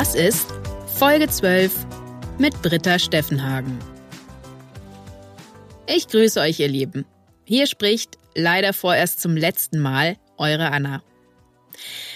Das 0.00 0.14
ist 0.14 0.46
Folge 0.96 1.28
12 1.28 1.74
mit 2.38 2.62
Britta 2.62 2.98
Steffenhagen. 2.98 3.78
Ich 5.86 6.08
grüße 6.08 6.40
euch, 6.40 6.58
ihr 6.58 6.68
Lieben. 6.68 7.04
Hier 7.44 7.66
spricht 7.66 8.16
leider 8.34 8.72
vorerst 8.72 9.20
zum 9.20 9.36
letzten 9.36 9.78
Mal 9.78 10.16
eure 10.38 10.72
Anna. 10.72 11.02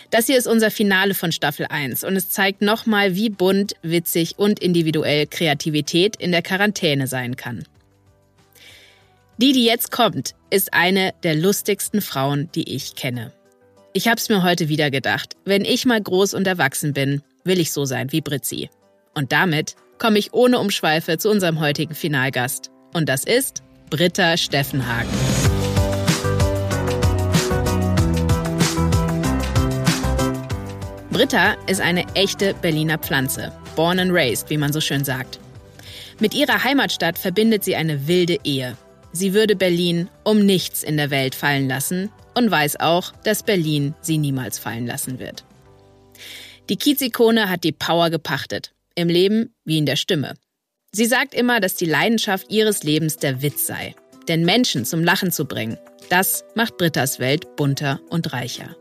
Das 0.09 0.25
hier 0.25 0.39
ist 0.39 0.47
unser 0.47 0.71
Finale 0.71 1.13
von 1.13 1.31
Staffel 1.31 1.67
1 1.69 2.05
und 2.05 2.17
es 2.17 2.31
zeigt 2.31 2.63
nochmal, 2.63 3.17
wie 3.17 3.29
bunt, 3.29 3.75
witzig 3.83 4.39
und 4.39 4.61
individuell 4.61 5.27
Kreativität 5.27 6.17
in 6.17 6.33
der 6.33 6.41
Quarantäne 6.41 7.07
sein 7.07 7.37
kann. 7.37 7.65
Die, 9.37 9.53
die 9.53 9.67
jetzt 9.67 9.91
kommt, 9.91 10.35
ist 10.49 10.73
eine 10.73 11.13
der 11.23 11.35
lustigsten 11.35 12.01
Frauen, 12.01 12.49
die 12.55 12.75
ich 12.75 12.95
kenne. 12.95 13.35
Ich 13.93 14.09
hab's 14.09 14.31
mir 14.31 14.43
heute 14.43 14.71
wieder 14.71 14.91
gedacht. 14.91 15.37
Wenn 15.45 15.67
ich 15.67 15.85
mal 15.85 16.01
groß 16.01 16.33
und 16.33 16.47
erwachsen 16.47 16.95
bin, 16.95 17.23
will 17.45 17.61
ich 17.61 17.73
so 17.73 17.85
sein 17.85 18.11
wie 18.11 18.21
Britzi. 18.21 18.71
Und 19.15 19.33
damit 19.33 19.77
komme 19.99 20.19
ich 20.19 20.33
ohne 20.33 20.59
Umschweife 20.59 21.19
zu 21.19 21.31
unserem 21.31 21.61
heutigen 21.61 21.95
Finalgast. 21.95 22.71
Und 22.93 23.09
das 23.09 23.25
ist 23.25 23.63
Britta 23.91 24.37
Steffenhagen. 24.37 25.11
Britta 31.11 31.55
ist 31.69 31.81
eine 31.81 32.05
echte 32.15 32.55
Berliner 32.55 32.99
Pflanze. 32.99 33.53
Born 33.77 34.01
and 34.01 34.11
raised, 34.13 34.51
wie 34.51 34.57
man 34.57 34.73
so 34.73 34.81
schön 34.81 35.05
sagt. 35.05 35.39
Mit 36.19 36.35
ihrer 36.35 36.65
Heimatstadt 36.65 37.19
verbindet 37.19 37.63
sie 37.63 37.77
eine 37.77 38.09
wilde 38.09 38.39
Ehe. 38.43 38.77
Sie 39.13 39.33
würde 39.33 39.55
Berlin 39.55 40.09
um 40.25 40.45
nichts 40.45 40.83
in 40.83 40.97
der 40.97 41.11
Welt 41.11 41.37
fallen 41.37 41.69
lassen 41.69 42.11
und 42.35 42.51
weiß 42.51 42.81
auch, 42.81 43.13
dass 43.23 43.45
Berlin 43.45 43.95
sie 44.01 44.19
niemals 44.19 44.59
fallen 44.59 44.87
lassen 44.87 45.21
wird. 45.21 45.45
Die 46.71 46.77
Kiezikone 46.77 47.51
hat 47.51 47.63
die 47.63 47.73
Power 47.73 48.09
gepachtet. 48.09 48.73
Im 48.95 49.09
Leben 49.09 49.55
wie 49.65 49.77
in 49.77 49.85
der 49.85 49.97
Stimme. 49.97 50.35
Sie 50.93 51.05
sagt 51.05 51.35
immer, 51.35 51.61
dass 51.61 51.75
die 51.75 51.85
Leidenschaft 51.85 52.51
ihres 52.51 52.85
Lebens 52.85 53.19
der 53.19 53.43
Witz 53.43 53.67
sei. 53.67 53.95
Denn 54.29 54.47
Menschen 54.47 54.87
zum 54.87 55.05
Lachen 55.05 55.31
zu 55.31 55.45
bringen, 55.45 55.77
das 56.09 56.45
macht 56.55 56.79
Brittas 56.79 57.19
Welt 57.19 57.57
bunter 57.57 58.01
und 58.09 58.33
reicher. 58.33 58.77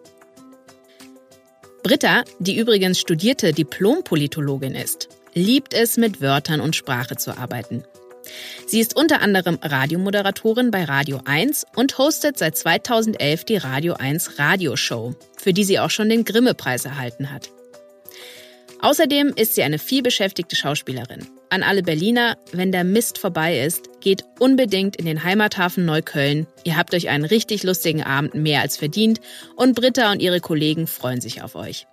Britta, 1.84 2.24
die 2.40 2.58
übrigens 2.58 3.00
studierte 3.00 3.52
Diplompolitologin 3.52 4.76
ist, 4.76 5.10
liebt 5.34 5.74
es, 5.74 5.98
mit 5.98 6.22
Wörtern 6.22 6.62
und 6.62 6.78
Sprache 6.78 7.18
zu 7.18 7.38
arbeiten. 7.38 7.84
Sie 8.66 8.80
ist 8.80 8.96
unter 8.96 9.22
anderem 9.22 9.60
Radiomoderatorin 9.62 10.72
bei 10.72 10.86
Radio 10.86 11.20
1 11.26 11.66
und 11.76 11.98
hostet 11.98 12.38
seit 12.38 12.56
2011 12.56 13.44
die 13.44 13.58
Radio 13.58 13.96
1 13.96 14.40
Radioshow, 14.40 15.14
für 15.38 15.52
die 15.52 15.66
sie 15.66 15.80
auch 15.80 15.90
schon 15.90 16.08
den 16.08 16.24
Grimme-Preis 16.24 16.86
erhalten 16.86 17.30
hat. 17.32 17.50
Außerdem 18.84 19.32
ist 19.38 19.56
sie 19.56 19.64
eine 19.64 19.80
vielbeschäftigte 19.80 20.58
Schauspielerin. 20.58 21.26
An 21.50 21.64
alle 21.64 21.84
Berliner, 21.84 22.36
wenn 22.52 22.74
der 22.74 22.84
Mist 22.84 23.18
vorbei 23.18 23.62
ist, 23.62 24.02
geht 24.02 24.26
unbedingt 24.40 24.98
in 24.98 25.06
den 25.06 25.24
Heimathafen 25.24 25.86
Neukölln. 25.86 26.48
Ihr 26.66 26.76
habt 26.76 26.94
euch 26.94 27.08
einen 27.08 27.24
richtig 27.24 27.64
lustigen 27.64 28.04
Abend 28.04 28.36
mehr 28.36 28.60
als 28.60 28.76
verdient 28.76 29.22
und 29.56 29.74
Britta 29.74 30.12
und 30.12 30.22
ihre 30.22 30.42
Kollegen 30.42 30.88
freuen 30.88 31.22
sich 31.22 31.42
auf 31.42 31.56
euch. 31.56 31.88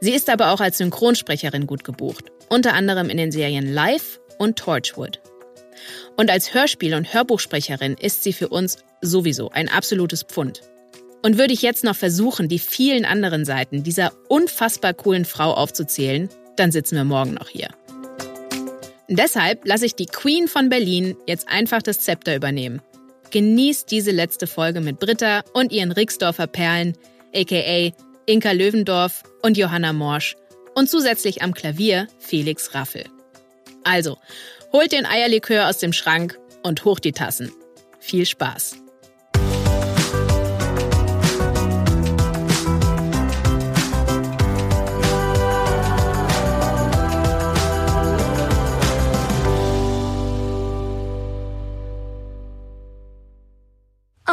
Sie 0.00 0.12
ist 0.12 0.30
aber 0.30 0.52
auch 0.52 0.60
als 0.60 0.78
Synchronsprecherin 0.78 1.66
gut 1.66 1.82
gebucht, 1.82 2.26
unter 2.48 2.74
anderem 2.74 3.10
in 3.10 3.16
den 3.16 3.32
Serien 3.32 3.66
Live 3.66 4.20
und 4.38 4.56
Torchwood. 4.56 5.20
Und 6.16 6.30
als 6.30 6.54
Hörspiel- 6.54 6.94
und 6.94 7.12
Hörbuchsprecherin 7.12 7.96
ist 8.00 8.22
sie 8.22 8.32
für 8.32 8.50
uns 8.50 8.78
sowieso 9.00 9.50
ein 9.50 9.68
absolutes 9.68 10.22
Pfund. 10.22 10.60
Und 11.22 11.38
würde 11.38 11.52
ich 11.52 11.62
jetzt 11.62 11.84
noch 11.84 11.96
versuchen, 11.96 12.48
die 12.48 12.58
vielen 12.58 13.04
anderen 13.04 13.44
Seiten 13.44 13.82
dieser 13.82 14.12
unfassbar 14.28 14.92
coolen 14.92 15.24
Frau 15.24 15.54
aufzuzählen, 15.54 16.28
dann 16.56 16.72
sitzen 16.72 16.96
wir 16.96 17.04
morgen 17.04 17.34
noch 17.34 17.48
hier. 17.48 17.68
Deshalb 19.08 19.66
lasse 19.66 19.86
ich 19.86 19.94
die 19.94 20.06
Queen 20.06 20.48
von 20.48 20.68
Berlin 20.68 21.16
jetzt 21.26 21.48
einfach 21.48 21.82
das 21.82 22.00
Zepter 22.00 22.34
übernehmen. 22.34 22.80
Genießt 23.30 23.90
diese 23.90 24.10
letzte 24.10 24.46
Folge 24.46 24.80
mit 24.80 24.98
Britta 24.98 25.42
und 25.52 25.72
ihren 25.72 25.92
Rixdorfer 25.92 26.46
Perlen, 26.46 26.96
aka 27.34 27.92
Inka 28.26 28.52
Löwendorf 28.52 29.22
und 29.42 29.56
Johanna 29.56 29.92
Morsch 29.92 30.36
und 30.74 30.88
zusätzlich 30.88 31.42
am 31.42 31.54
Klavier 31.54 32.08
Felix 32.18 32.74
Raffel. 32.74 33.04
Also, 33.84 34.18
holt 34.72 34.92
den 34.92 35.06
Eierlikör 35.06 35.68
aus 35.68 35.78
dem 35.78 35.92
Schrank 35.92 36.38
und 36.62 36.84
hoch 36.84 37.00
die 37.00 37.12
Tassen. 37.12 37.52
Viel 37.98 38.26
Spaß! 38.26 38.81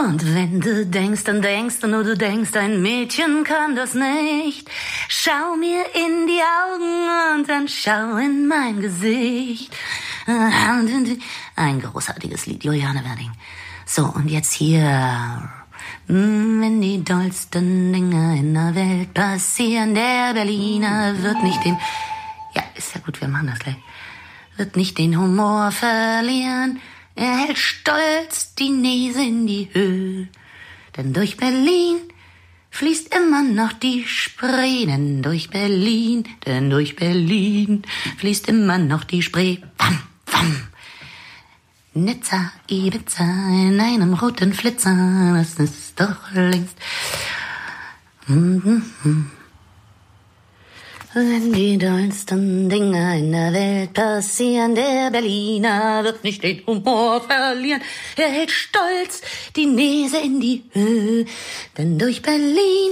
Und 0.06 0.34
wenn 0.34 0.62
du 0.62 0.86
denkst, 0.86 1.26
dann 1.26 1.42
denkst 1.42 1.80
du 1.82 1.88
nur, 1.88 2.04
du 2.06 2.16
denkst, 2.16 2.56
ein 2.56 2.82
Mädchen 2.82 3.44
kann 3.44 3.76
das 3.76 3.94
nicht. 3.94 4.70
Schau 5.10 5.56
mir 5.58 5.84
in 5.94 6.26
die 6.26 6.40
Augen 6.40 7.40
und 7.40 7.50
dann 7.50 7.68
schau 7.68 8.16
in 8.16 8.48
mein 8.48 8.80
Gesicht. 8.80 9.76
Ein 11.56 11.82
großartiges 11.82 12.46
Lied, 12.46 12.64
Juliane 12.64 13.04
Werding. 13.04 13.32
So, 13.86 14.06
und 14.06 14.30
jetzt 14.30 14.54
hier. 14.54 15.50
Wenn 16.08 16.82
die 16.82 17.04
dollsten 17.04 17.94
Dinge 17.94 18.38
in 18.40 18.54
der 18.54 18.74
Welt 18.76 19.14
passieren, 19.14 19.94
der 19.94 20.34
Berliner 20.34 21.22
wird 21.22 21.44
nicht 21.44 21.64
den, 21.64 21.78
ja, 22.56 22.64
ist 22.76 22.96
ja 22.96 23.02
gut, 23.02 23.22
wir 23.22 23.28
machen 23.28 23.48
das 23.48 23.60
gleich, 23.60 23.78
wird 24.58 24.76
nicht 24.76 24.98
den 24.98 25.20
Humor 25.20 25.72
verlieren. 25.72 26.80
Er 27.20 27.36
hält 27.36 27.58
stolz 27.58 28.56
die 28.56 28.70
Nase 28.70 29.22
in 29.24 29.46
die 29.46 29.68
Höhe. 29.74 30.30
Denn 30.96 31.12
durch 31.12 31.36
Berlin 31.36 31.98
fließt 32.70 33.14
immer 33.14 33.44
noch 33.44 33.74
die 33.74 34.08
Spree. 34.08 34.86
Denn 34.86 35.22
durch 35.22 35.50
Berlin, 35.50 36.24
denn 36.46 36.70
durch 36.70 36.96
Berlin 36.96 37.84
fließt 38.20 38.48
immer 38.48 38.78
noch 38.78 39.04
die 39.04 39.22
Spree. 39.22 39.58
Wam, 39.78 40.00
wam. 40.28 40.68
Nizza, 41.94 42.54
Ibiza 42.70 43.26
in 43.26 43.82
einem 43.82 44.14
roten 44.14 44.54
Flitzer, 44.54 45.34
das 45.36 45.56
ist 45.60 46.00
doch 46.00 46.32
längst. 46.32 46.78
Mm 48.28 48.82
-hmm. 49.04 49.26
Wenn 51.12 51.52
die 51.54 51.80
dollsten 51.80 52.70
Dinge 52.70 53.18
in 53.18 53.32
der 53.32 53.52
Welt 53.52 53.94
passieren, 53.96 54.76
der 54.76 55.10
Berliner 55.10 56.04
wird 56.04 56.24
nicht 56.24 56.44
den 56.44 56.64
Humor 56.68 57.22
verlieren. 57.22 57.82
Er 58.16 58.30
hält 58.30 58.52
stolz 58.52 59.22
die 59.56 59.66
Nase 59.66 60.20
in 60.20 60.40
die 60.40 60.64
Höhe, 60.72 61.26
denn 61.76 61.98
durch 61.98 62.22
Berlin 62.22 62.92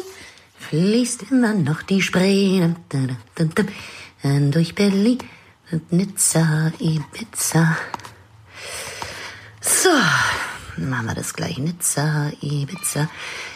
fließt 0.58 1.30
immer 1.30 1.54
noch 1.54 1.84
die 1.84 2.02
Spree. 2.02 2.68
Denn 4.24 4.52
durch 4.52 4.74
Berlin 4.74 5.20
und 5.72 5.94
Nizza, 5.94 6.72
Ibiza. 6.80 7.78
So, 9.62 9.92
machen 10.78 11.06
wir 11.06 11.14
das 11.14 11.36
gleich. 11.36 11.60
Nizza, 11.60 12.32
Ibiza 12.42 13.10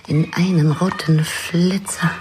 in 0.06 0.32
einem 0.36 0.72
roten 0.74 1.26
Flitzer. 1.26 2.12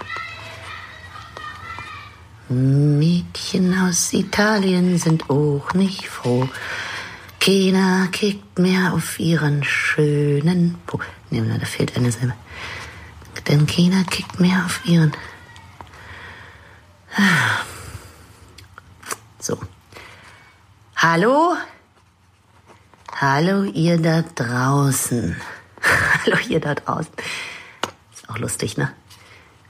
Mädchen 2.50 3.78
aus 3.78 4.12
Italien 4.12 4.98
sind 4.98 5.30
auch 5.30 5.72
nicht 5.72 6.08
froh. 6.08 6.48
Keiner 7.38 8.08
kickt 8.08 8.58
mehr 8.58 8.92
auf 8.92 9.20
ihren 9.20 9.62
schönen 9.62 10.76
Po. 10.84 11.00
Nee, 11.30 11.42
da 11.58 11.64
fehlt 11.64 11.96
eine 11.96 12.10
Silbe. 12.10 12.34
Denn 13.48 13.66
keiner 13.66 14.02
kickt 14.04 14.40
mehr 14.40 14.64
auf 14.64 14.80
ihren. 14.84 15.12
So. 19.38 19.58
Hallo? 20.96 21.56
Hallo, 23.16 23.62
ihr 23.62 23.98
da 23.98 24.22
draußen. 24.22 25.36
Hallo, 26.24 26.36
ihr 26.48 26.60
da 26.60 26.74
draußen. 26.74 27.12
Auch 28.26 28.38
lustig, 28.38 28.76
ne? 28.76 28.92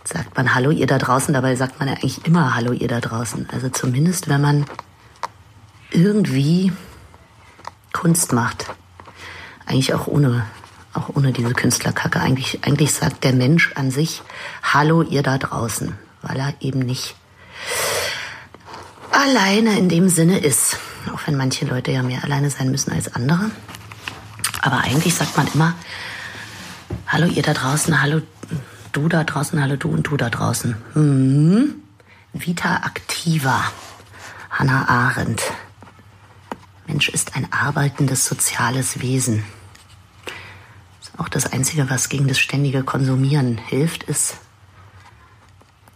Sagt 0.04 0.36
man 0.36 0.54
Hallo 0.54 0.70
ihr 0.70 0.86
da 0.86 0.98
draußen, 0.98 1.34
dabei 1.34 1.54
sagt 1.56 1.78
man 1.78 1.88
ja 1.88 1.94
eigentlich 1.94 2.26
immer 2.26 2.54
Hallo 2.54 2.72
ihr 2.72 2.88
da 2.88 3.00
draußen. 3.00 3.48
Also 3.52 3.68
zumindest, 3.68 4.28
wenn 4.28 4.40
man 4.40 4.64
irgendwie 5.90 6.72
Kunst 7.92 8.32
macht. 8.32 8.66
Eigentlich 9.66 9.94
auch 9.94 10.06
ohne, 10.06 10.46
auch 10.94 11.10
ohne 11.14 11.32
diese 11.32 11.52
Künstlerkacke. 11.52 12.20
Eigentlich, 12.20 12.64
eigentlich 12.64 12.92
sagt 12.92 13.24
der 13.24 13.32
Mensch 13.32 13.72
an 13.74 13.90
sich 13.90 14.22
Hallo 14.62 15.02
ihr 15.02 15.22
da 15.22 15.38
draußen, 15.38 15.96
weil 16.22 16.38
er 16.38 16.54
eben 16.60 16.80
nicht 16.80 17.14
alleine 19.10 19.78
in 19.78 19.88
dem 19.88 20.08
Sinne 20.08 20.38
ist. 20.38 20.78
Auch 21.12 21.20
wenn 21.26 21.36
manche 21.36 21.66
Leute 21.66 21.90
ja 21.90 22.02
mehr 22.02 22.24
alleine 22.24 22.50
sein 22.50 22.70
müssen 22.70 22.92
als 22.92 23.14
andere. 23.14 23.50
Aber 24.62 24.78
eigentlich 24.78 25.14
sagt 25.14 25.36
man 25.36 25.48
immer 25.54 25.74
Hallo 27.06 27.26
ihr 27.26 27.42
da 27.42 27.54
draußen, 27.54 28.00
hallo 28.02 28.20
du 28.92 29.08
da 29.08 29.24
draußen, 29.24 29.60
hallo 29.60 29.76
du 29.76 29.88
und 29.88 30.06
du 30.06 30.16
da 30.16 30.30
draußen. 30.30 30.76
Hm. 30.94 31.74
Vita 32.32 32.82
Activa. 32.84 33.64
Hannah 34.50 34.88
Arendt. 34.88 35.42
Mensch 36.86 37.08
ist 37.08 37.36
ein 37.36 37.52
arbeitendes 37.52 38.26
soziales 38.26 39.00
Wesen. 39.00 39.44
Auch 41.16 41.28
das 41.28 41.52
Einzige, 41.52 41.90
was 41.90 42.08
gegen 42.08 42.28
das 42.28 42.38
ständige 42.38 42.82
Konsumieren 42.82 43.58
hilft, 43.58 44.04
ist 44.04 44.38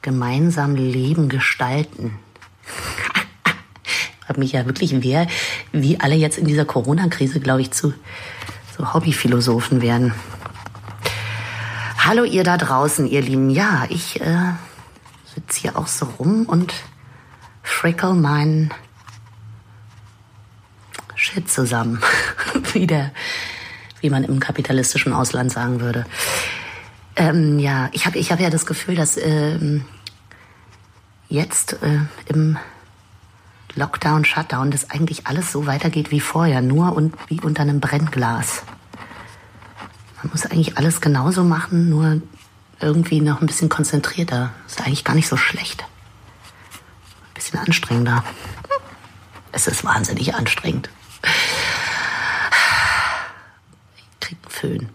gemeinsam 0.02 0.76
Leben 0.76 1.30
gestalten. 1.30 2.18
ich 4.22 4.28
habe 4.28 4.40
mich 4.40 4.52
ja 4.52 4.66
wirklich, 4.66 5.02
wer, 5.02 5.26
wie 5.72 5.98
alle 5.98 6.14
jetzt 6.14 6.36
in 6.36 6.46
dieser 6.46 6.66
Corona-Krise, 6.66 7.40
glaube 7.40 7.62
ich, 7.62 7.70
zu 7.70 7.94
so 8.76 8.92
Hobbyphilosophen 8.92 9.80
werden. 9.80 10.12
Hallo 12.06 12.24
ihr 12.24 12.44
da 12.44 12.58
draußen, 12.58 13.06
ihr 13.06 13.22
Lieben. 13.22 13.48
Ja, 13.48 13.86
ich 13.88 14.20
äh, 14.20 14.52
sitze 15.34 15.60
hier 15.62 15.78
auch 15.78 15.86
so 15.86 16.04
rum 16.04 16.44
und 16.44 16.74
frickle 17.62 18.12
meinen 18.12 18.74
Shit 21.14 21.50
zusammen. 21.50 22.02
wie, 22.74 22.86
der, 22.86 23.10
wie 24.02 24.10
man 24.10 24.22
im 24.22 24.38
kapitalistischen 24.38 25.14
Ausland 25.14 25.50
sagen 25.50 25.80
würde. 25.80 26.04
Ähm, 27.16 27.58
ja, 27.58 27.88
ich 27.92 28.04
habe 28.04 28.18
ich 28.18 28.30
hab 28.30 28.38
ja 28.38 28.50
das 28.50 28.66
Gefühl, 28.66 28.96
dass 28.96 29.16
ähm, 29.16 29.86
jetzt 31.30 31.78
äh, 31.82 32.00
im 32.26 32.58
Lockdown, 33.76 34.26
Shutdown, 34.26 34.70
dass 34.70 34.90
eigentlich 34.90 35.26
alles 35.26 35.50
so 35.50 35.66
weitergeht 35.66 36.10
wie 36.10 36.20
vorher, 36.20 36.60
nur 36.60 36.94
und 36.94 37.14
wie 37.28 37.40
unter 37.40 37.62
einem 37.62 37.80
Brennglas. 37.80 38.62
Man 40.24 40.30
muss 40.30 40.46
eigentlich 40.46 40.78
alles 40.78 41.02
genauso 41.02 41.44
machen, 41.44 41.90
nur 41.90 42.22
irgendwie 42.80 43.20
noch 43.20 43.42
ein 43.42 43.46
bisschen 43.46 43.68
konzentrierter. 43.68 44.54
Ist 44.66 44.80
eigentlich 44.80 45.04
gar 45.04 45.14
nicht 45.14 45.28
so 45.28 45.36
schlecht. 45.36 45.82
Ein 45.82 47.34
bisschen 47.34 47.58
anstrengender. 47.58 48.24
Es 49.52 49.66
ist 49.66 49.84
wahnsinnig 49.84 50.34
anstrengend. 50.34 50.88
Ich 53.98 54.20
krieg 54.20 54.38
einen 54.42 54.50
Föhn. 54.50 54.88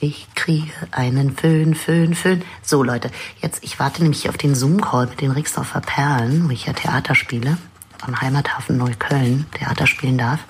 Ich 0.00 0.26
kriege 0.34 0.70
einen 0.90 1.34
Föhn, 1.34 1.74
Föhn, 1.74 2.14
Föhn. 2.14 2.42
So, 2.62 2.82
Leute, 2.82 3.10
jetzt, 3.40 3.64
ich 3.64 3.78
warte 3.78 4.02
nämlich 4.02 4.28
auf 4.28 4.36
den 4.36 4.54
Zoom-Call 4.54 5.06
mit 5.06 5.22
den 5.22 5.30
Rixdorfer 5.30 5.80
Perlen, 5.80 6.46
wo 6.46 6.50
ich 6.50 6.66
ja 6.66 6.74
Theater 6.74 7.14
spiele. 7.14 7.56
Am 8.02 8.20
Heimathafen 8.20 8.76
Neukölln 8.76 9.46
Theater 9.52 9.86
spielen 9.86 10.18
darf 10.18 10.40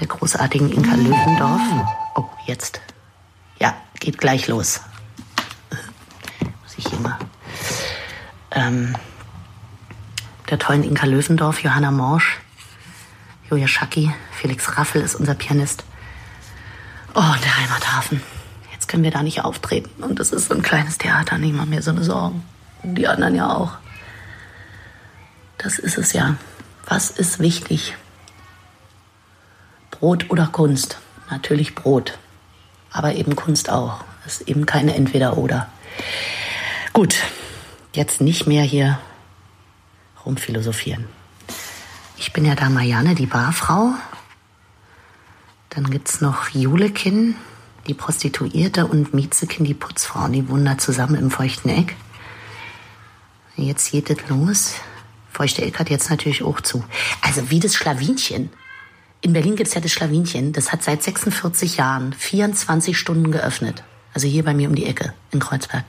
der 0.00 0.08
großartigen 0.08 0.72
Inka 0.72 0.94
Löwendorf. 0.94 1.60
Oh, 2.16 2.24
jetzt. 2.46 2.80
Ja, 3.60 3.74
geht 4.00 4.18
gleich 4.18 4.48
los. 4.48 4.80
Muss 6.62 6.78
ich 6.78 6.88
hier 6.88 6.98
mal. 7.00 7.18
Ähm, 8.50 8.96
der 10.48 10.58
tollen 10.58 10.82
Inka 10.82 11.06
Löwendorf, 11.06 11.62
Johanna 11.62 11.90
Morsch, 11.90 12.40
Julia 13.48 13.68
Schacki, 13.68 14.12
Felix 14.32 14.76
Raffel 14.78 15.02
ist 15.02 15.14
unser 15.14 15.34
Pianist. 15.34 15.84
Oh, 17.14 17.34
der 17.44 17.58
Heimathafen. 17.58 18.22
Jetzt 18.72 18.88
können 18.88 19.02
wir 19.02 19.10
da 19.10 19.22
nicht 19.22 19.44
auftreten. 19.44 20.02
Und 20.02 20.18
das 20.18 20.32
ist 20.32 20.48
so 20.48 20.54
ein 20.54 20.62
kleines 20.62 20.98
Theater, 20.98 21.38
niemand 21.38 21.70
mehr 21.70 21.82
so 21.82 21.90
eine 21.90 22.04
Sorgen. 22.04 22.42
Und 22.82 22.94
die 22.94 23.06
anderen 23.06 23.34
ja 23.34 23.54
auch. 23.54 23.72
Das 25.58 25.78
ist 25.78 25.98
es 25.98 26.12
ja. 26.12 26.36
Was 26.86 27.10
ist 27.10 27.40
wichtig? 27.40 27.96
Brot 30.00 30.30
oder 30.30 30.46
Kunst? 30.46 30.98
Natürlich 31.30 31.74
Brot, 31.74 32.18
aber 32.90 33.14
eben 33.14 33.36
Kunst 33.36 33.68
auch. 33.68 34.02
Das 34.24 34.40
ist 34.40 34.48
eben 34.48 34.64
keine 34.64 34.94
Entweder-Oder. 34.94 35.70
Gut, 36.94 37.16
jetzt 37.92 38.22
nicht 38.22 38.46
mehr 38.46 38.62
hier 38.62 38.98
rumphilosophieren. 40.24 41.04
Ich 42.16 42.32
bin 42.32 42.46
ja 42.46 42.54
da 42.54 42.70
Marianne, 42.70 43.14
die 43.14 43.26
Barfrau. 43.26 43.92
Dann 45.68 45.90
gibt 45.90 46.08
es 46.08 46.22
noch 46.22 46.48
Julekin, 46.48 47.34
die 47.86 47.94
Prostituierte, 47.94 48.86
und 48.86 49.12
Mietzekin, 49.12 49.66
die 49.66 49.74
Putzfrau. 49.74 50.28
Die 50.28 50.48
wohnen 50.48 50.64
da 50.64 50.78
zusammen 50.78 51.16
im 51.16 51.30
feuchten 51.30 51.68
Eck. 51.68 51.94
Jetzt 53.54 53.90
geht 53.90 54.08
es 54.08 54.28
los. 54.30 54.76
Feuchte 55.30 55.62
Eck 55.62 55.78
hat 55.78 55.90
jetzt 55.90 56.08
natürlich 56.08 56.42
auch 56.42 56.62
zu. 56.62 56.82
Also 57.20 57.50
wie 57.50 57.60
das 57.60 57.74
Schlawinchen. 57.74 58.50
In 59.22 59.32
Berlin 59.32 59.56
gibt 59.56 59.68
es 59.68 59.74
ja 59.74 59.80
das 59.80 59.92
Schlawinchen. 59.92 60.52
Das 60.52 60.72
hat 60.72 60.82
seit 60.82 61.02
46 61.02 61.76
Jahren 61.76 62.12
24 62.12 62.96
Stunden 62.96 63.30
geöffnet. 63.30 63.82
Also 64.14 64.26
hier 64.26 64.44
bei 64.44 64.54
mir 64.54 64.68
um 64.68 64.74
die 64.74 64.86
Ecke 64.86 65.12
in 65.30 65.40
Kreuzberg. 65.40 65.84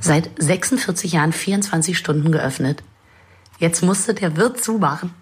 Seit 0.00 0.30
46 0.38 1.12
Jahren 1.12 1.32
24 1.32 1.96
Stunden 1.96 2.32
geöffnet. 2.32 2.82
Jetzt 3.58 3.82
musste 3.82 4.14
der 4.14 4.36
Wirt 4.36 4.64
zumachen. 4.64 5.12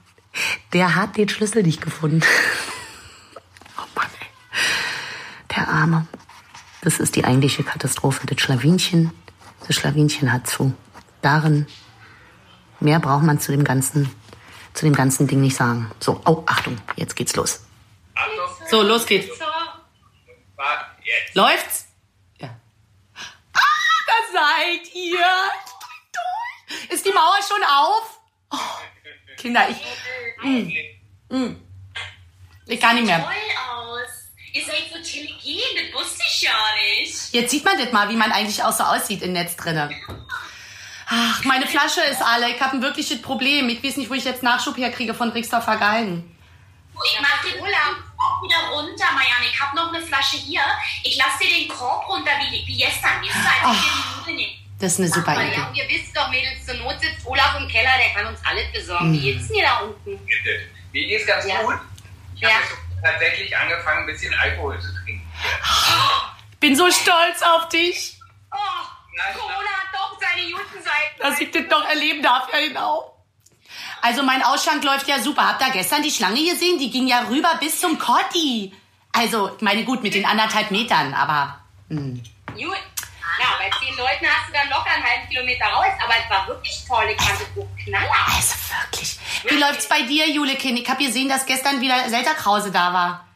Der 0.72 0.94
hat 0.94 1.16
den 1.16 1.28
Schlüssel 1.28 1.64
nicht 1.64 1.80
gefunden. 1.80 2.20
oh 3.78 3.86
Mann, 3.96 4.06
ey. 4.20 5.56
Der 5.56 5.68
Arme. 5.68 6.06
Das 6.82 7.00
ist 7.00 7.16
die 7.16 7.24
eigentliche 7.24 7.64
Katastrophe. 7.64 8.28
Das 8.28 8.40
Schlawinchen, 8.40 9.10
das 9.66 9.74
Schlawinchen 9.74 10.32
hat 10.32 10.46
zu. 10.46 10.72
Darin, 11.20 11.66
mehr 12.78 13.00
braucht 13.00 13.24
man 13.24 13.40
zu 13.40 13.50
dem 13.50 13.64
ganzen 13.64 14.08
zu 14.78 14.84
dem 14.84 14.94
ganzen 14.94 15.26
Ding 15.26 15.40
nicht 15.40 15.56
sagen. 15.56 15.90
So, 15.98 16.20
oh, 16.24 16.44
Achtung, 16.46 16.80
jetzt 16.94 17.16
geht's 17.16 17.34
los. 17.34 17.62
Achtung. 18.14 18.68
So, 18.70 18.82
los 18.82 19.06
geht's. 19.06 19.28
Läuft's? 21.34 21.86
Ja. 22.38 22.48
Ah, 23.54 23.58
da 24.06 24.12
seid 24.32 24.94
ihr. 24.94 25.26
Ist 26.90 27.04
die 27.04 27.10
Mauer 27.10 27.38
schon 27.46 27.62
auf? 27.64 28.20
Oh, 28.50 28.56
Kinder, 29.36 29.68
ich. 29.68 29.78
Mm, 30.44 31.36
mm, 31.36 31.56
ich 32.66 32.80
kann 32.80 32.94
nicht 32.94 33.06
mehr. 33.06 33.20
Toll 33.20 33.34
aus. 33.74 34.08
Ihr 34.52 34.64
seid 34.64 34.84
so 34.92 34.98
intelligent, 34.98 35.64
das 35.74 36.00
wusste 36.00 36.22
ich 36.30 36.42
ja 36.42 36.52
nicht. 36.76 37.34
Jetzt 37.34 37.50
sieht 37.50 37.64
man 37.64 37.78
das 37.78 37.90
mal, 37.90 38.08
wie 38.08 38.16
man 38.16 38.30
eigentlich 38.30 38.62
auch 38.62 38.72
so 38.72 38.84
aussieht 38.84 39.22
im 39.22 39.32
Netz 39.32 39.56
drinnen. 39.56 39.92
Ach, 41.10 41.44
meine 41.44 41.66
Flasche 41.66 42.00
ist 42.02 42.22
alle. 42.22 42.50
Ich 42.50 42.60
habe 42.60 42.76
ein 42.76 42.82
wirkliches 42.82 43.22
Problem. 43.22 43.68
Ich 43.68 43.82
weiß 43.82 43.96
nicht, 43.96 44.10
wo 44.10 44.14
ich 44.14 44.24
jetzt 44.24 44.42
Nachschub 44.42 44.76
herkriege 44.76 45.14
von 45.14 45.30
Rixdorfer 45.30 45.76
Galgen. 45.76 46.36
Ich 47.04 47.18
mach 47.20 47.42
den 47.42 47.60
Korb 48.16 48.42
wieder 48.42 48.68
runter, 48.72 49.06
Marianne. 49.14 49.46
Ich 49.50 49.60
hab 49.60 49.72
noch 49.74 49.92
eine 49.92 50.04
Flasche 50.04 50.36
hier. 50.36 50.60
Ich 51.04 51.16
lass 51.16 51.38
dir 51.38 51.48
den 51.48 51.68
Korb 51.68 52.08
runter 52.08 52.32
wie, 52.40 52.66
wie 52.66 52.76
gestern. 52.76 53.22
Wie 53.22 53.28
oh, 53.28 54.58
das 54.78 54.92
ist 54.92 55.00
eine 55.00 55.08
super 55.08 55.32
Idee. 55.32 55.56
Ja, 55.56 55.70
ihr 55.74 55.88
wisst 55.88 56.16
doch, 56.16 56.30
Mädels, 56.30 56.64
zur 56.64 56.74
Not 56.74 57.00
sitzt 57.00 57.26
Olaf 57.26 57.58
im 57.58 57.68
Keller, 57.68 57.90
der 57.98 58.10
kann 58.14 58.26
uns 58.32 58.38
alles 58.44 58.70
besorgen. 58.72 59.12
Wie 59.12 59.20
geht's 59.20 59.48
denn 59.48 59.56
hier 59.56 59.64
da 59.66 59.78
unten? 59.80 60.20
Mir 60.92 61.06
geht's 61.06 61.26
ganz 61.26 61.46
ja. 61.46 61.62
gut. 61.62 61.74
Ich 62.36 62.42
ja. 62.42 62.50
habe 62.50 62.64
tatsächlich 63.02 63.56
angefangen, 63.56 64.00
ein 64.00 64.06
bisschen 64.06 64.32
Alkohol 64.34 64.80
zu 64.80 64.88
trinken. 65.02 65.26
Bin 66.60 66.76
so 66.76 66.90
stolz 66.90 67.42
auf 67.42 67.68
dich. 67.68 68.17
Corona 69.34 69.68
hat 69.68 69.88
doch 69.92 70.18
seine 70.20 70.50
guten 70.50 70.82
Seiten. 70.82 71.20
Dass 71.20 71.40
ich 71.40 71.50
das 71.50 71.68
doch 71.68 71.84
erleben 71.88 72.22
darf, 72.22 72.48
ja 72.52 72.66
genau. 72.66 73.14
Also 74.00 74.22
mein 74.22 74.42
Ausschank 74.42 74.84
läuft 74.84 75.08
ja 75.08 75.18
super. 75.20 75.48
Habt 75.48 75.62
ihr 75.62 75.70
gestern 75.70 76.02
die 76.02 76.10
Schlange 76.10 76.42
gesehen? 76.44 76.78
Die 76.78 76.90
ging 76.90 77.06
ja 77.06 77.26
rüber 77.28 77.56
bis 77.60 77.80
zum 77.80 77.98
Kotti. 77.98 78.72
Also, 79.12 79.54
ich 79.56 79.62
meine, 79.62 79.84
gut, 79.84 80.02
mit 80.02 80.14
den 80.14 80.24
anderthalb 80.24 80.70
Metern, 80.70 81.12
aber... 81.14 81.58
Hm. 81.88 82.22
Gut. 82.54 82.78
Ja, 83.40 83.46
bei 83.58 83.70
zehn 83.78 83.96
Leuten 83.96 84.26
hast 84.26 84.48
du 84.48 84.52
dann 84.52 84.68
locker 84.68 84.90
einen 84.90 85.04
halben 85.04 85.28
Kilometer 85.28 85.66
raus. 85.66 85.92
Aber 86.02 86.14
es 86.22 86.30
war 86.30 86.46
wirklich 86.48 86.84
toll. 86.86 87.04
Ich 87.08 87.20
fand 87.20 87.40
es 87.40 87.46
so 87.54 87.68
knaller. 87.84 88.26
Also 88.34 88.54
wirklich. 88.82 89.18
Wie 89.44 89.56
läuft's 89.56 89.88
bei 89.88 90.02
dir, 90.02 90.28
Julekin? 90.28 90.76
Ich 90.76 90.88
habe 90.88 91.04
gesehen, 91.04 91.28
dass 91.28 91.46
gestern 91.46 91.80
wieder 91.80 92.08
Selter 92.08 92.34
Krause 92.34 92.72
da 92.72 92.92
war. 92.92 93.27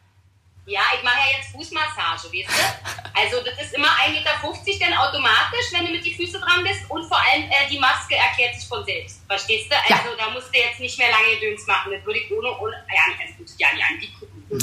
Ja, 0.64 0.81
ich 0.97 1.02
mache 1.02 1.19
ja 1.19 1.38
jetzt 1.38 1.50
Fußmassage, 1.50 2.31
weißt 2.31 2.49
du? 2.49 3.19
Also 3.19 3.42
das 3.45 3.61
ist 3.61 3.75
immer 3.75 3.88
1,50 3.88 4.12
Meter 4.12 4.31
dann 4.78 4.95
automatisch, 4.95 5.66
wenn 5.73 5.87
du 5.87 5.92
mit 5.92 6.04
den 6.04 6.14
Füßen 6.14 6.40
dran 6.40 6.62
bist. 6.62 6.88
Und 6.88 7.07
vor 7.09 7.19
allem 7.19 7.50
äh, 7.50 7.69
die 7.69 7.78
Maske 7.78 8.14
erklärt 8.14 8.54
sich 8.54 8.69
von 8.69 8.85
selbst. 8.85 9.23
Verstehst 9.26 9.71
du? 9.71 9.76
Also 9.76 10.11
ja. 10.11 10.16
da 10.16 10.31
musst 10.31 10.54
du 10.54 10.59
jetzt 10.59 10.78
nicht 10.78 10.97
mehr 10.99 11.11
lange 11.11 11.37
Döns 11.40 11.66
machen. 11.66 11.92
Das 11.92 12.04
würde 12.04 12.21
ich 12.21 12.31
ohne, 12.31 12.57
ohne 12.59 12.76
ja, 12.88 13.12
also 13.21 13.35
gut, 13.38 13.49
ja, 13.59 13.73
nicht 13.73 13.85
anbieten. 13.85 14.47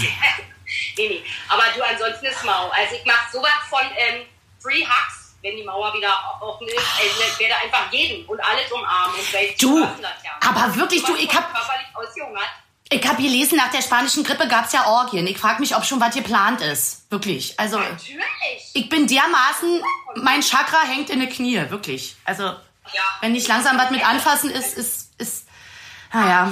nee, 0.98 1.08
nee. 1.10 1.24
Aber 1.50 1.64
du, 1.76 1.84
ansonsten 1.84 2.26
ist 2.28 2.46
Mau. 2.46 2.70
Also 2.70 2.96
ich 2.96 3.06
mache 3.06 3.32
sowas 3.34 3.60
von 3.70 3.84
ähm, 3.98 4.26
Free 4.62 4.86
Hugs, 4.86 5.36
wenn 5.42 5.58
die 5.58 5.64
Mauer 5.64 5.94
wieder 5.94 6.16
offen 6.40 6.68
ist. 6.68 6.78
Also 6.78 7.24
ich 7.28 7.40
werde 7.40 7.56
einfach 7.62 7.92
jeden 7.92 8.26
und 8.26 8.40
alles 8.40 8.72
umarmen. 8.72 9.20
Und 9.20 9.62
du, 9.62 9.84
aber 9.84 10.76
wirklich, 10.76 11.04
du, 11.04 11.16
ich 11.16 11.34
hab... 11.34 11.54
Körperlich 11.54 11.88
ausgehungert. 11.94 12.50
Ich 12.92 13.08
habe 13.08 13.22
gelesen, 13.22 13.58
nach 13.58 13.70
der 13.70 13.84
spanischen 13.84 14.24
Grippe 14.24 14.48
gab 14.48 14.66
es 14.66 14.72
ja 14.74 14.88
Orgien. 14.88 15.28
Ich 15.28 15.38
frage 15.38 15.60
mich, 15.60 15.76
ob 15.76 15.86
schon 15.86 16.00
was 16.02 16.16
geplant 16.16 16.60
ist. 16.62 17.10
Wirklich. 17.12 17.60
Also, 17.60 17.78
Natürlich. 17.78 18.24
ich 18.74 18.90
bin 18.90 19.06
dermaßen, 19.06 19.84
mein 20.16 20.42
Chakra 20.42 20.82
hängt 20.88 21.12
in 21.12 21.20
den 21.20 21.30
Knie. 21.30 21.64
Wirklich. 21.70 22.16
Also, 22.26 22.44
Ja. 22.44 23.04
wenn 23.22 23.34
nicht 23.34 23.48
langsam 23.48 23.78
was 23.78 23.92
mit 23.92 24.04
anfassen 24.04 24.50
ist, 24.50 24.76
ist, 24.76 25.12
ist, 25.20 25.48
naja. 26.12 26.52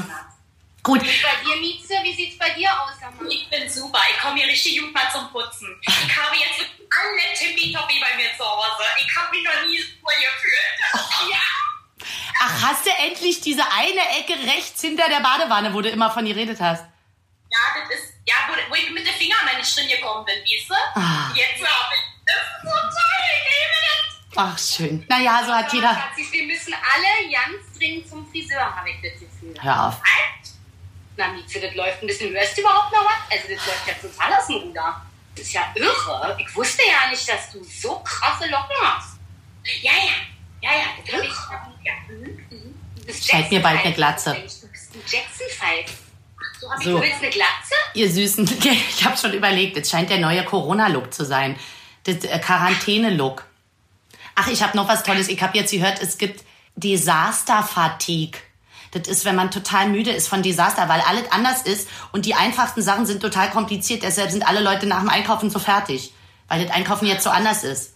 Gut. 0.84 1.02
Und 1.02 1.08
bei 1.08 1.44
dir, 1.44 1.60
Mieze, 1.60 1.96
wie 2.04 2.14
sieht's 2.16 2.38
bei 2.38 2.52
dir 2.52 2.70
aus? 2.82 2.92
Sag 3.02 3.20
mal? 3.20 3.28
Ich 3.32 3.50
bin 3.50 3.68
super. 3.68 4.00
Ich 4.14 4.20
komme 4.22 4.36
hier 4.40 4.48
richtig 4.48 4.80
gut 4.80 4.94
mal 4.94 5.10
zum 5.12 5.30
Putzen. 5.32 5.76
Ich 5.82 5.90
habe 6.16 6.36
jetzt 6.38 6.62
alle 6.62 7.34
tippitoppi 7.36 7.96
bei 8.00 8.16
mir 8.16 8.30
zu 8.38 8.46
Hause. 8.46 8.84
Ich 9.04 9.16
habe 9.18 9.36
mich 9.36 9.44
noch 9.44 9.66
nie 9.66 9.80
so 9.80 10.06
gefühlt. 10.06 11.32
Ja. 11.32 11.38
Ach, 12.40 12.62
hast 12.62 12.86
du 12.86 12.90
endlich 13.06 13.42
diese 13.42 13.64
eine 13.72 14.20
Ecke 14.20 14.34
rechts 14.56 14.82
hinter 14.82 15.10
der 15.10 15.20
Badewanne, 15.20 15.74
wo 15.74 15.82
du 15.82 15.90
immer 15.90 16.12
von 16.12 16.26
geredet 16.26 16.60
hast? 16.60 16.84
Ja, 17.50 17.60
das 17.82 17.98
ist, 17.98 18.14
ja, 18.26 18.36
wo, 18.48 18.54
wo 18.70 18.76
ich 18.76 18.90
mit 18.92 19.06
den 19.06 19.14
Fingern 19.14 19.46
mal 19.46 19.56
nicht 19.58 19.76
drin 19.76 19.88
gekommen 19.88 20.26
bin, 20.26 20.36
weißt 20.36 20.70
du? 20.70 21.00
Ah. 21.00 21.32
Jetzt 21.34 21.66
habe 21.66 21.94
ich. 21.96 22.08
Das 22.26 22.36
ist 22.36 22.64
so 22.64 22.70
toll. 22.70 23.24
Ich 23.34 23.44
liebe 23.50 23.78
das. 23.88 24.38
Ach, 24.38 24.60
schön. 24.60 25.06
Naja, 25.08 25.44
so 25.46 25.54
hat 25.54 25.72
jeder. 25.74 25.98
Wir 26.32 26.44
müssen 26.46 26.74
alle 26.74 27.32
ganz 27.32 27.78
dringend 27.78 28.08
zum 28.08 28.30
Friseur, 28.30 28.76
habe 28.76 28.90
ich 28.90 28.98
das 29.02 29.20
Gefühl. 29.20 29.56
Hör 29.62 29.88
auf. 29.88 30.02
Na, 31.16 31.30
Mieze, 31.30 31.60
das 31.60 31.74
läuft 31.74 32.04
ein 32.04 32.08
bisschen. 32.08 32.34
Hörst 32.34 32.56
du 32.58 32.62
überhaupt 32.62 32.92
noch 32.92 33.06
was? 33.06 33.32
Also, 33.32 33.48
das 33.56 33.66
läuft 33.66 33.88
ja 33.88 33.94
total 33.94 34.34
aus 34.34 34.48
dem 34.48 34.56
Ruder. 34.58 35.02
Das 35.36 35.46
ist 35.46 35.54
ja 35.54 35.74
irre. 35.74 36.38
Ich 36.40 36.56
wusste 36.56 36.84
ja 36.84 37.10
nicht, 37.10 37.28
dass 37.28 37.52
du 37.52 37.64
so 37.64 38.00
krasse 38.00 38.48
Locken 38.48 38.76
hast. 38.84 39.18
Ja, 39.82 39.94
ja. 39.94 40.37
Ja, 40.62 40.70
ja, 40.72 40.86
das 41.06 41.14
habe 41.14 41.26
ich. 41.26 41.32
Ja. 41.86 41.94
Mhm. 42.10 42.76
Bist 43.06 43.30
Scheint 43.30 43.50
mir 43.52 43.62
bald 43.62 43.84
eine 43.86 43.94
Glatze. 43.94 44.32
Mensch. 44.32 44.62
Du 44.62 44.68
bist 44.68 44.94
ein 44.94 45.02
Jackson 45.08 45.48
Five. 45.50 45.98
So 46.60 46.72
habe 46.72 46.82
ich 46.82 46.90
So. 46.90 46.98
Eine 46.98 47.30
Glatze? 47.32 47.74
Ihr 47.94 48.12
Süßen, 48.12 48.50
ich 48.90 49.06
habe 49.06 49.18
schon 49.18 49.34
überlegt, 49.34 49.78
es 49.78 49.90
scheint 49.90 50.10
der 50.10 50.20
neue 50.20 50.44
Corona-Look 50.44 51.14
zu 51.14 51.24
sein. 51.26 51.56
Das 52.04 52.24
äh, 52.24 52.40
Quarantäne-Look. 52.40 53.46
Ach, 54.36 54.48
ich 54.48 54.62
habe 54.62 54.76
noch 54.76 54.88
was 54.88 55.04
Tolles. 55.04 55.30
Ich 55.30 55.42
habe 55.42 55.58
jetzt 55.58 55.72
gehört, 55.72 56.02
es 56.02 56.18
gibt 56.18 56.44
Disaster-Fatigue. 56.76 58.40
Das 58.92 59.08
ist, 59.08 59.26
wenn 59.26 59.36
man 59.36 59.52
total 59.52 59.90
müde 59.90 60.12
ist 60.12 60.28
von 60.28 60.44
Desaster, 60.44 60.88
weil 60.88 61.02
alles 61.02 61.32
anders 61.32 61.64
ist 61.64 61.90
und 62.12 62.26
die 62.26 62.36
einfachsten 62.36 62.82
Sachen 62.82 63.06
sind 63.06 63.22
total 63.22 63.50
kompliziert. 63.52 64.04
Deshalb 64.04 64.32
sind 64.32 64.48
alle 64.48 64.62
Leute 64.62 64.86
nach 64.86 65.00
dem 65.00 65.10
Einkaufen 65.10 65.50
so 65.50 65.60
fertig, 65.60 66.14
weil 66.48 66.64
das 66.64 66.74
Einkaufen 66.74 67.06
jetzt 67.08 67.24
so 67.24 67.30
anders 67.30 67.64
ist. 67.64 67.94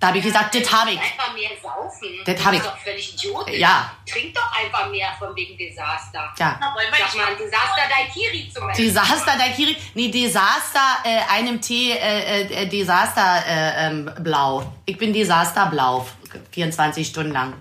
Da 0.00 0.08
habe 0.08 0.18
ich 0.18 0.24
gesagt, 0.24 0.54
das 0.54 0.72
habe 0.72 0.92
ich. 0.92 1.00
Einfach 1.00 1.34
mehr 1.34 1.50
saufen. 1.60 2.20
Das 2.24 2.36
Du 2.36 2.44
hab 2.44 2.50
bist 2.52 2.64
ich. 2.64 2.70
doch 2.70 2.78
völlig 2.78 3.14
idiotisch. 3.14 3.58
Ja. 3.58 3.90
Trink 4.06 4.32
doch 4.32 4.52
einfach 4.56 4.88
mehr 4.90 5.08
von 5.18 5.34
wegen 5.34 5.58
Desaster. 5.58 6.32
Ja. 6.38 6.56
Na, 6.60 6.72
wollen 6.74 6.86
wir 6.92 7.04
Sag 7.04 7.16
mal, 7.16 7.34
Desaster 7.34 7.82
Daikiri 7.90 8.50
zum 8.54 8.66
Beispiel. 8.68 8.84
Desaster 8.86 9.36
Daikiri, 9.36 9.76
nee, 9.94 10.08
Desaster, 10.08 10.98
äh, 11.02 11.18
einem 11.32 11.60
Tee, 11.60 11.90
äh, 11.92 12.42
äh, 12.42 12.66
Desaster 12.68 13.42
äh, 13.44 13.86
ähm, 13.88 14.10
blau. 14.20 14.72
Ich 14.86 14.96
bin 14.96 15.12
Desaster 15.12 15.66
blau, 15.66 16.06
24 16.52 17.04
Stunden 17.04 17.32
lang. 17.32 17.54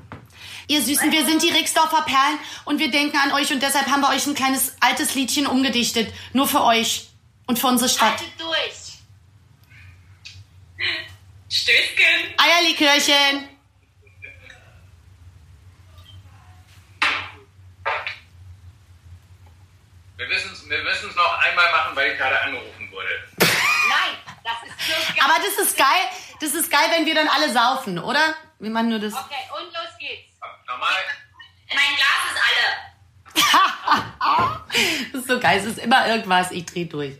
Ihr 0.68 0.82
Süßen, 0.84 1.12
wir 1.12 1.26
sind 1.26 1.42
die 1.42 1.50
Rixdorfer 1.50 2.04
Perlen 2.04 2.38
und 2.66 2.78
wir 2.80 2.92
denken 2.92 3.18
an 3.18 3.32
euch 3.32 3.52
und 3.52 3.64
deshalb 3.64 3.88
haben 3.88 4.02
wir 4.02 4.10
euch 4.10 4.28
ein 4.28 4.36
kleines 4.36 4.76
altes 4.82 5.16
Liedchen 5.16 5.48
umgedichtet. 5.48 6.14
Nur 6.34 6.46
für 6.48 6.64
euch 6.64 7.08
und 7.48 7.58
für 7.58 7.68
unsere 7.68 7.90
Stadt. 7.90 8.12
Haltet 8.12 8.34
durch. 8.38 8.87
Stößchen. 11.58 12.36
Eierlikörchen! 12.38 13.50
Wir 20.18 20.28
müssen 20.28 20.52
es 20.52 20.70
wir 20.70 20.84
müssen's 20.84 21.16
noch 21.16 21.40
einmal 21.40 21.72
machen, 21.72 21.96
weil 21.96 22.12
ich 22.12 22.18
gerade 22.18 22.40
angerufen 22.42 22.92
wurde. 22.92 23.10
Nein, 23.40 24.18
das 24.44 24.70
ist 24.70 24.88
so 24.88 25.14
geil. 25.14 25.26
Aber 25.26 25.44
das 25.44 25.68
ist 25.68 25.78
geil, 25.78 25.88
das 26.42 26.54
ist 26.54 26.70
geil, 26.70 26.88
wenn 26.92 27.06
wir 27.08 27.16
dann 27.16 27.28
alle 27.28 27.52
saufen, 27.52 27.98
oder? 27.98 28.36
Wir 28.60 28.70
machen 28.70 28.90
nur 28.90 29.00
das. 29.00 29.14
Okay, 29.14 29.36
und 29.58 29.74
los 29.74 29.98
geht's. 30.00 30.38
Normal. 30.68 30.94
Mein 31.74 31.96
Glas 31.96 32.22
ist 32.32 32.42
alle. 32.48 32.68
Das 35.12 35.22
ist 35.22 35.28
so 35.28 35.40
geil, 35.40 35.58
es 35.60 35.66
ist 35.66 35.80
immer 35.80 36.08
irgendwas, 36.08 36.52
ich 36.52 36.66
dreh 36.66 36.86
durch. 36.86 37.16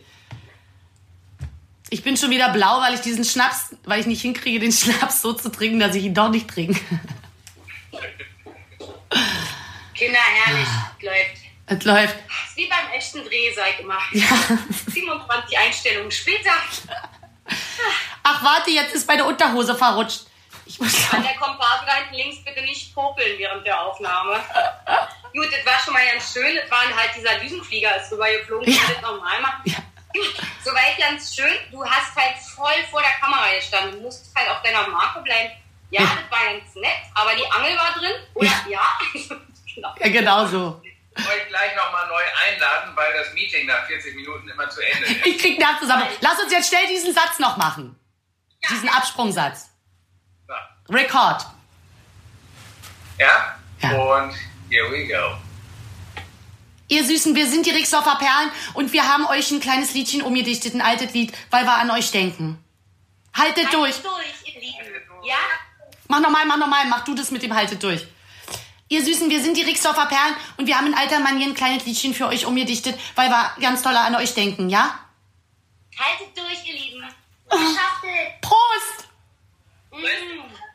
Ich 1.90 2.02
bin 2.02 2.16
schon 2.16 2.30
wieder 2.30 2.50
blau, 2.50 2.80
weil 2.80 2.94
ich 2.94 3.00
diesen 3.00 3.24
Schnaps, 3.24 3.74
weil 3.84 4.00
ich 4.00 4.06
nicht 4.06 4.20
hinkriege, 4.22 4.58
den 4.58 4.72
Schnaps 4.72 5.22
so 5.22 5.32
zu 5.32 5.50
trinken, 5.50 5.80
dass 5.80 5.94
ich 5.94 6.04
ihn 6.04 6.14
doch 6.14 6.28
nicht 6.28 6.48
trinke. 6.48 6.80
Kinder, 9.94 10.18
herrlich. 10.18 10.68
Läuft. 11.00 11.48
Es 11.66 11.84
läuft. 11.84 12.14
Ist 12.14 12.56
wie 12.56 12.66
beim 12.68 12.90
echten 12.94 13.24
Dreh, 13.24 13.52
sag 13.54 13.74
ich 13.74 13.80
immer. 13.80 13.98
Ja. 14.12 14.26
27 14.92 15.58
Einstellungen 15.58 16.10
später. 16.10 16.52
Ach, 18.22 18.42
warte, 18.42 18.70
jetzt 18.70 18.94
ist 18.94 19.08
meine 19.08 19.24
Unterhose 19.24 19.74
verrutscht. 19.74 20.26
Ich 20.66 20.78
muss 20.78 20.92
An 21.12 21.22
der 21.22 21.34
Komparse 21.34 21.86
da 21.86 21.94
hinten 21.94 22.14
links 22.14 22.44
bitte 22.44 22.60
nicht 22.62 22.94
popeln 22.94 23.38
während 23.38 23.66
der 23.66 23.80
Aufnahme. 23.80 24.34
Gut, 25.32 25.48
das 25.50 25.64
war 25.64 25.78
schon 25.82 25.94
mal 25.94 26.04
ganz 26.06 26.32
schön. 26.32 26.54
Das 26.56 26.70
waren 26.70 26.94
halt 26.94 27.10
dieser 27.16 27.38
Düsenflieger 27.38 27.96
ist 27.96 28.12
rübergeflogen. 28.12 28.68
Ja. 28.70 28.74
Ja. 28.74 28.88
Das 28.92 29.02
normal 29.02 29.40
machen. 29.40 29.62
Ja. 29.64 29.76
Soweit 30.64 30.98
ganz 30.98 31.34
schön. 31.34 31.52
Du 31.70 31.84
hast 31.84 32.14
halt 32.16 32.36
voll 32.38 32.72
vor 32.90 33.00
der 33.02 33.12
Kamera 33.20 33.54
gestanden. 33.54 33.92
Du 33.96 34.00
musst 34.02 34.34
halt 34.36 34.48
auf 34.50 34.62
deiner 34.62 34.86
Marke 34.88 35.20
bleiben. 35.20 35.50
Ja, 35.90 36.02
Ja. 36.02 36.06
das 36.20 36.30
war 36.38 36.46
ganz 36.52 36.74
nett, 36.74 36.98
aber 37.14 37.34
die 37.34 37.46
Angel 37.50 37.76
war 37.76 37.92
drin. 37.98 38.12
Oder 38.34 38.50
ja. 38.68 38.98
genau. 39.74 39.94
Ja, 39.98 40.08
genau 40.10 40.46
so. 40.46 40.80
Ich 40.84 41.24
wollte 41.26 41.40
euch 41.42 41.48
gleich 41.48 41.74
nochmal 41.76 42.06
neu 42.08 42.22
einladen, 42.46 42.92
weil 42.94 43.12
das 43.14 43.32
Meeting 43.32 43.66
nach 43.66 43.86
40 43.86 44.14
Minuten 44.14 44.48
immer 44.48 44.68
zu 44.70 44.80
Ende 44.80 45.06
ist. 45.06 45.26
Ich 45.26 45.38
krieg 45.38 45.58
Nerv 45.58 45.78
zusammen. 45.80 46.06
Lass 46.20 46.38
uns 46.40 46.52
jetzt 46.52 46.68
schnell 46.68 46.86
diesen 46.88 47.12
Satz 47.12 47.38
noch 47.38 47.56
machen. 47.56 47.98
Diesen 48.70 48.88
Absprungsatz. 48.88 49.68
So. 50.46 50.54
Record. 50.94 51.44
Ja? 53.18 53.58
Ja. 53.80 53.90
Und 53.96 54.34
here 54.70 54.90
we 54.90 55.06
go. 55.08 55.36
Ihr 56.88 57.04
Süßen, 57.04 57.34
wir 57.34 57.46
sind 57.46 57.66
die 57.66 57.70
Rixdorfer 57.70 58.16
Perlen 58.16 58.50
und 58.72 58.92
wir 58.94 59.06
haben 59.06 59.26
euch 59.26 59.50
ein 59.50 59.60
kleines 59.60 59.92
Liedchen 59.92 60.22
umgedichtet, 60.22 60.74
ein 60.74 60.80
altes 60.80 61.12
Lied, 61.12 61.32
weil 61.50 61.64
wir 61.64 61.74
an 61.74 61.90
euch 61.90 62.10
denken. 62.10 62.58
Haltet 63.34 63.72
durch. 63.74 63.96
Haltet 63.96 64.04
durch, 64.04 64.54
ihr 64.54 64.60
Lieben. 64.60 65.02
Ja? 65.22 65.36
Mach 66.08 66.20
nochmal, 66.20 66.46
mach 66.46 66.56
nochmal, 66.56 66.86
mach 66.86 67.04
du 67.04 67.14
das 67.14 67.30
mit 67.30 67.42
dem 67.42 67.54
Haltet 67.54 67.82
durch. 67.82 68.06
Ihr 68.88 69.04
Süßen, 69.04 69.28
wir 69.28 69.42
sind 69.42 69.56
die 69.58 69.62
Rixdorfer 69.62 70.06
Perlen 70.06 70.34
und 70.56 70.66
wir 70.66 70.78
haben 70.78 70.86
in 70.86 70.94
alter 70.94 71.20
Manier 71.20 71.46
ein 71.46 71.54
kleines 71.54 71.84
Liedchen 71.84 72.14
für 72.14 72.26
euch 72.26 72.46
umgedichtet, 72.46 72.98
weil 73.16 73.28
wir 73.28 73.52
ganz 73.60 73.82
toll 73.82 73.94
an 73.94 74.14
euch 74.16 74.32
denken, 74.32 74.70
ja? 74.70 74.98
Haltet 75.98 76.38
durch, 76.38 76.66
ihr 76.66 76.74
Lieben. 76.74 77.04
Geschafft 77.50 78.04
es. 78.04 78.40
Prost! 78.40 79.08
Mm. 79.92 80.67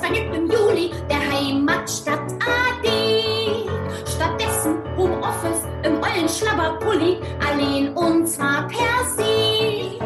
Man 0.00 0.12
Kreuzberg 0.12 0.34
im 0.34 0.50
Juli, 0.50 0.90
der 1.08 1.20
Heimatstadt 1.32 2.32
AD. 2.32 2.88
Stattdessen 4.06 4.76
Homeoffice 4.96 5.64
im 5.82 5.94
ollen 6.02 6.28
Schlabberpulli, 6.28 7.18
allein 7.46 7.94
und 7.94 8.26
zwar 8.26 8.66
per 8.68 9.04
se. 9.16 9.98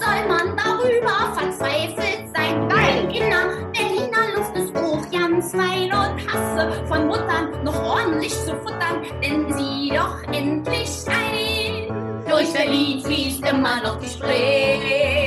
Soll 0.00 0.28
man 0.28 0.56
darüber 0.56 1.32
verzweifelt 1.34 2.28
sein, 2.34 2.70
weil 2.70 3.04
in 3.04 3.30
der 3.30 3.62
Berliner 3.72 4.36
Luft 4.36 4.56
ist 4.56 4.76
auch 4.76 5.10
ganz 5.10 5.52
fein 5.52 5.92
und 5.92 6.32
Hasse 6.32 6.84
von 6.86 7.06
Muttern 7.06 7.64
noch 7.64 7.82
ordentlich 7.82 8.32
zu 8.32 8.54
futtern, 8.56 9.02
denn 9.22 9.52
sie 9.54 9.92
doch 9.94 10.22
endlich 10.32 10.90
ein. 11.06 12.24
Durch 12.28 12.52
Berlin 12.52 13.00
fließt 13.00 13.46
immer 13.46 13.82
noch 13.82 13.98
die 14.00 14.08
Spree, 14.08 15.21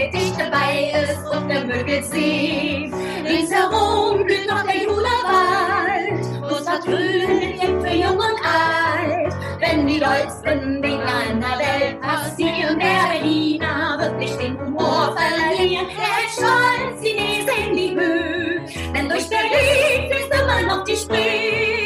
ist 1.09 1.25
auch 1.27 1.47
der 1.47 1.65
Mögelsee. 1.65 2.91
Ringsherum 3.25 4.23
blüht 4.25 4.47
noch 4.49 4.63
der 4.63 4.83
Julerwald, 4.83 6.25
wo 6.41 6.55
es 6.55 6.67
vertönt 6.67 7.61
wird 7.61 7.81
für 7.81 7.95
Jung 7.95 8.17
und 8.17 8.39
Alt. 8.43 9.33
Wenn 9.59 9.87
die 9.87 9.99
dollsten 9.99 10.81
Dinge 10.81 11.05
in 11.31 11.39
der 11.39 11.57
Welt 11.57 12.01
passieren, 12.01 12.79
der 12.79 13.19
Berliner 13.19 13.97
wird 13.99 14.17
nicht 14.17 14.41
den 14.41 14.59
Humor 14.59 15.15
verlieren. 15.15 15.87
Er 15.89 16.03
hält 16.03 16.31
stolz 16.31 17.01
in 17.03 17.75
die 17.75 17.91
Höhe, 17.91 18.65
denn 18.93 19.09
durch 19.09 19.29
Berlin 19.29 20.11
fließt 20.11 20.33
immer 20.41 20.61
noch 20.75 20.83
die 20.83 20.95
Spree. 20.95 21.85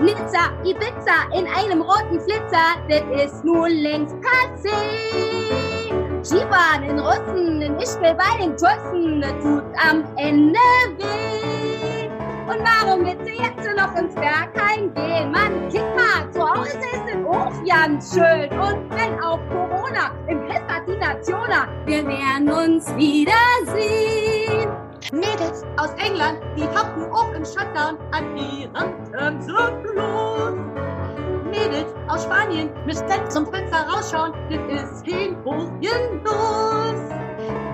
Nizza, 0.00 0.50
Ibiza 0.64 1.38
in 1.38 1.46
einem 1.46 1.82
roten 1.82 2.20
Flitzer, 2.20 2.76
das 2.88 3.24
ist 3.24 3.44
nur 3.44 3.68
längst 3.68 4.16
passé. 4.16 5.81
Skifahren 6.24 6.84
in 6.84 6.98
Russen, 7.00 7.60
in 7.60 7.78
Ischgl 7.80 8.14
bei 8.14 8.38
den 8.38 8.56
Tussen, 8.56 9.20
das 9.20 9.32
tut 9.42 9.64
am 9.76 10.04
Ende 10.16 10.58
weh. 10.98 12.08
warum 12.46 13.04
willst 13.04 13.22
du 13.22 13.42
jetzt 13.42 13.76
noch 13.76 13.94
ins 13.96 14.14
Bergheim 14.14 14.94
gehen? 14.94 15.32
Mann, 15.32 15.68
kick 15.68 15.84
mal, 15.96 16.30
zu 16.30 16.48
Hause 16.48 16.78
ist 16.78 17.08
es 17.08 17.26
auch 17.26 17.52
ganz 17.66 18.14
schön. 18.14 18.50
Und 18.60 18.88
wenn 18.90 19.20
auch 19.20 19.40
Corona 19.48 20.12
im 20.28 20.42
hat 20.68 20.86
die 20.86 20.96
Nationer, 20.96 21.68
wir 21.86 22.06
werden 22.06 22.50
uns 22.50 22.86
wiedersehen. 22.94 24.70
Mädels 25.12 25.64
aus 25.76 25.92
England, 25.94 26.38
die 26.56 26.62
hocken 26.62 27.10
auch 27.12 27.32
im 27.34 27.44
Shutdown 27.44 27.98
an 28.12 28.36
ihrem 28.36 29.10
Termsfluss. 29.10 30.91
Mädels 31.52 31.94
aus 32.08 32.24
Spanien 32.24 32.70
müssen 32.86 33.04
zum 33.28 33.46
Fenster 33.46 33.86
rausschauen, 33.86 34.32
das 34.48 34.90
ist 34.90 35.06
kein 35.06 35.36
los. 36.24 36.98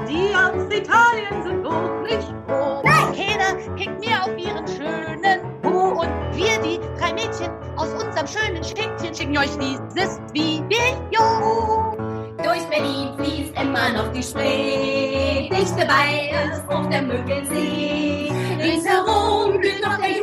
Die 0.08 0.35
aus 0.35 0.66
Italien 0.75 1.42
sind 1.44 1.64
auch 1.64 2.02
nicht 2.02 2.28
froh. 2.49 2.82
Keiner 2.82 3.54
kickt 3.76 4.00
mir 4.00 4.20
auf 4.20 4.37
ihren 4.37 4.66
schönen 4.66 5.61
Po. 5.62 6.00
Und 6.00 6.11
wir, 6.32 6.58
die 6.61 6.80
drei 6.99 7.12
Mädchen 7.12 7.52
aus 7.76 7.92
unserem 7.92 8.26
schönen 8.26 8.64
Städtchen, 8.64 9.14
schicken 9.14 9.38
euch 9.38 9.56
dieses 9.58 10.18
Video. 10.32 11.97
Durch 12.42 12.64
Berlin 12.68 13.14
fließt 13.16 13.54
immer 13.61 13.92
noch 13.92 14.12
die 14.12 14.23
Spree. 14.25 15.49
Dicht 15.50 15.78
dabei 15.78 16.32
ist 16.52 16.68
auf 16.68 16.88
der 16.88 17.02
Müggelsee. 17.02 18.32
Ringsherum 18.61 19.61
blüht 19.61 19.82
noch 19.85 19.99
der. 19.99 20.18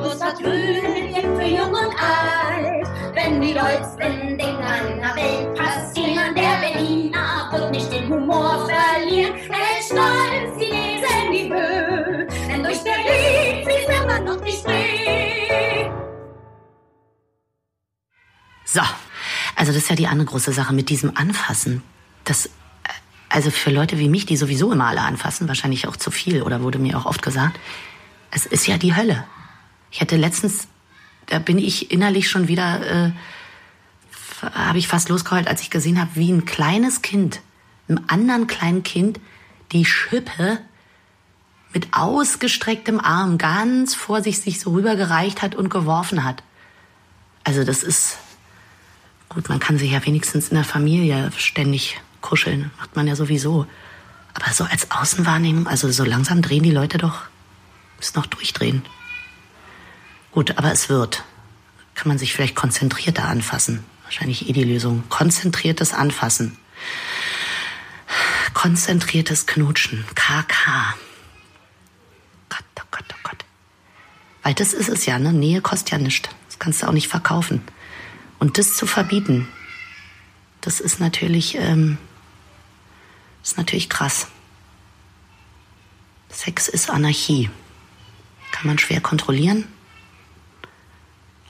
Bloß 0.00 0.14
vertönen 0.14 0.94
für 0.94 0.97
Jung 1.56 1.70
und 1.70 1.94
Alt. 2.00 2.86
Wenn 3.14 3.40
die 3.40 3.54
dollsten 3.54 4.38
Dinger 4.38 4.88
in 4.88 5.00
der 5.00 5.16
Welt 5.16 5.54
passieren, 5.56 6.34
der 6.34 6.56
Berliner 6.60 7.48
wird 7.52 7.70
nicht 7.70 7.92
den 7.92 8.08
Humor 8.08 8.68
verlieren. 8.68 9.34
Er 9.34 9.78
ist 9.78 9.86
stolz, 9.86 10.58
die 10.58 10.70
lesen 10.70 11.32
die 11.32 11.52
Höhe. 11.52 12.26
Denn 12.48 12.62
durch 12.62 12.78
Berlin 12.82 13.64
fließt 13.64 14.02
immer 14.02 14.20
noch 14.20 14.40
die 14.44 14.52
Spree. 14.52 15.90
So, 18.64 18.80
also 19.56 19.72
das 19.72 19.82
ist 19.82 19.88
ja 19.90 19.96
die 19.96 20.06
andere 20.06 20.26
große 20.26 20.52
Sache 20.52 20.74
mit 20.74 20.90
diesem 20.90 21.16
Anfassen. 21.16 21.82
Das, 22.24 22.46
äh, 22.46 22.50
also 23.30 23.50
für 23.50 23.70
Leute 23.70 23.98
wie 23.98 24.08
mich, 24.08 24.26
die 24.26 24.36
sowieso 24.36 24.70
immer 24.70 24.88
alle 24.88 25.00
anfassen, 25.00 25.48
wahrscheinlich 25.48 25.88
auch 25.88 25.96
zu 25.96 26.10
viel 26.10 26.42
oder 26.42 26.62
wurde 26.62 26.78
mir 26.78 26.98
auch 26.98 27.06
oft 27.06 27.22
gesagt, 27.22 27.58
es 28.30 28.44
ist 28.44 28.66
ja 28.66 28.76
die 28.76 28.94
Hölle. 28.94 29.24
Ich 29.90 30.02
hatte 30.02 30.16
letztens, 30.16 30.68
da 31.28 31.38
bin 31.38 31.58
ich 31.58 31.90
innerlich 31.90 32.28
schon 32.28 32.48
wieder, 32.48 33.06
äh, 33.06 33.10
habe 34.42 34.78
ich 34.78 34.88
fast 34.88 35.08
losgeheult, 35.08 35.48
als 35.48 35.62
ich 35.62 35.70
gesehen 35.70 36.00
habe, 36.00 36.10
wie 36.14 36.30
ein 36.30 36.44
kleines 36.44 37.02
Kind, 37.02 37.40
einem 37.88 38.04
anderen 38.08 38.46
kleinen 38.46 38.82
Kind, 38.82 39.20
die 39.72 39.84
Schippe 39.84 40.58
mit 41.72 41.88
ausgestrecktem 41.92 43.00
Arm 43.00 43.38
ganz 43.38 43.94
vor 43.94 44.22
sich 44.22 44.40
sich 44.40 44.60
so 44.60 44.72
rübergereicht 44.72 45.42
hat 45.42 45.54
und 45.54 45.68
geworfen 45.68 46.24
hat. 46.24 46.42
Also 47.44 47.64
das 47.64 47.82
ist, 47.82 48.18
Gut, 49.28 49.48
man 49.48 49.58
kann 49.58 49.78
sich 49.78 49.90
ja 49.92 50.04
wenigstens 50.06 50.48
in 50.48 50.54
der 50.54 50.64
Familie 50.64 51.30
ständig 51.36 52.00
kuscheln. 52.20 52.70
Macht 52.78 52.96
man 52.96 53.06
ja 53.06 53.14
sowieso. 53.14 53.66
Aber 54.34 54.52
so 54.52 54.64
als 54.64 54.90
Außenwahrnehmung, 54.90 55.66
also 55.66 55.90
so 55.90 56.04
langsam 56.04 56.40
drehen 56.40 56.62
die 56.62 56.70
Leute 56.70 56.98
doch, 56.98 57.22
müssen 57.98 58.18
noch 58.18 58.26
durchdrehen. 58.26 58.82
Gut, 60.32 60.56
aber 60.58 60.72
es 60.72 60.88
wird. 60.88 61.24
Kann 61.94 62.08
man 62.08 62.18
sich 62.18 62.32
vielleicht 62.32 62.54
konzentrierter 62.54 63.24
anfassen. 63.24 63.84
Wahrscheinlich 64.04 64.48
eh 64.48 64.52
die 64.52 64.64
Lösung. 64.64 65.04
Konzentriertes 65.08 65.92
Anfassen. 65.92 66.56
Konzentriertes 68.54 69.46
Knutschen. 69.46 70.04
KK. 70.14 70.94
Gott, 72.48 72.64
oh 72.80 72.84
Gott, 72.90 73.04
oh 73.12 73.18
Gott. 73.22 73.44
Weil 74.42 74.54
das 74.54 74.72
ist 74.72 74.88
es 74.88 75.06
ja, 75.06 75.18
ne? 75.18 75.32
Nähe 75.32 75.60
kostet 75.60 75.90
ja 75.90 75.98
nichts. 75.98 76.28
Das 76.46 76.58
kannst 76.58 76.82
du 76.82 76.86
auch 76.86 76.92
nicht 76.92 77.08
verkaufen. 77.08 77.62
Und 78.38 78.58
das 78.58 78.74
zu 78.74 78.86
verbieten, 78.86 79.48
das 80.60 80.80
ist 80.80 81.00
natürlich, 81.00 81.56
ähm, 81.56 81.98
ist 83.42 83.58
natürlich 83.58 83.88
krass. 83.88 84.28
Sex 86.30 86.68
ist 86.68 86.90
Anarchie. 86.90 87.50
Kann 88.52 88.66
man 88.66 88.78
schwer 88.78 89.00
kontrollieren. 89.00 89.64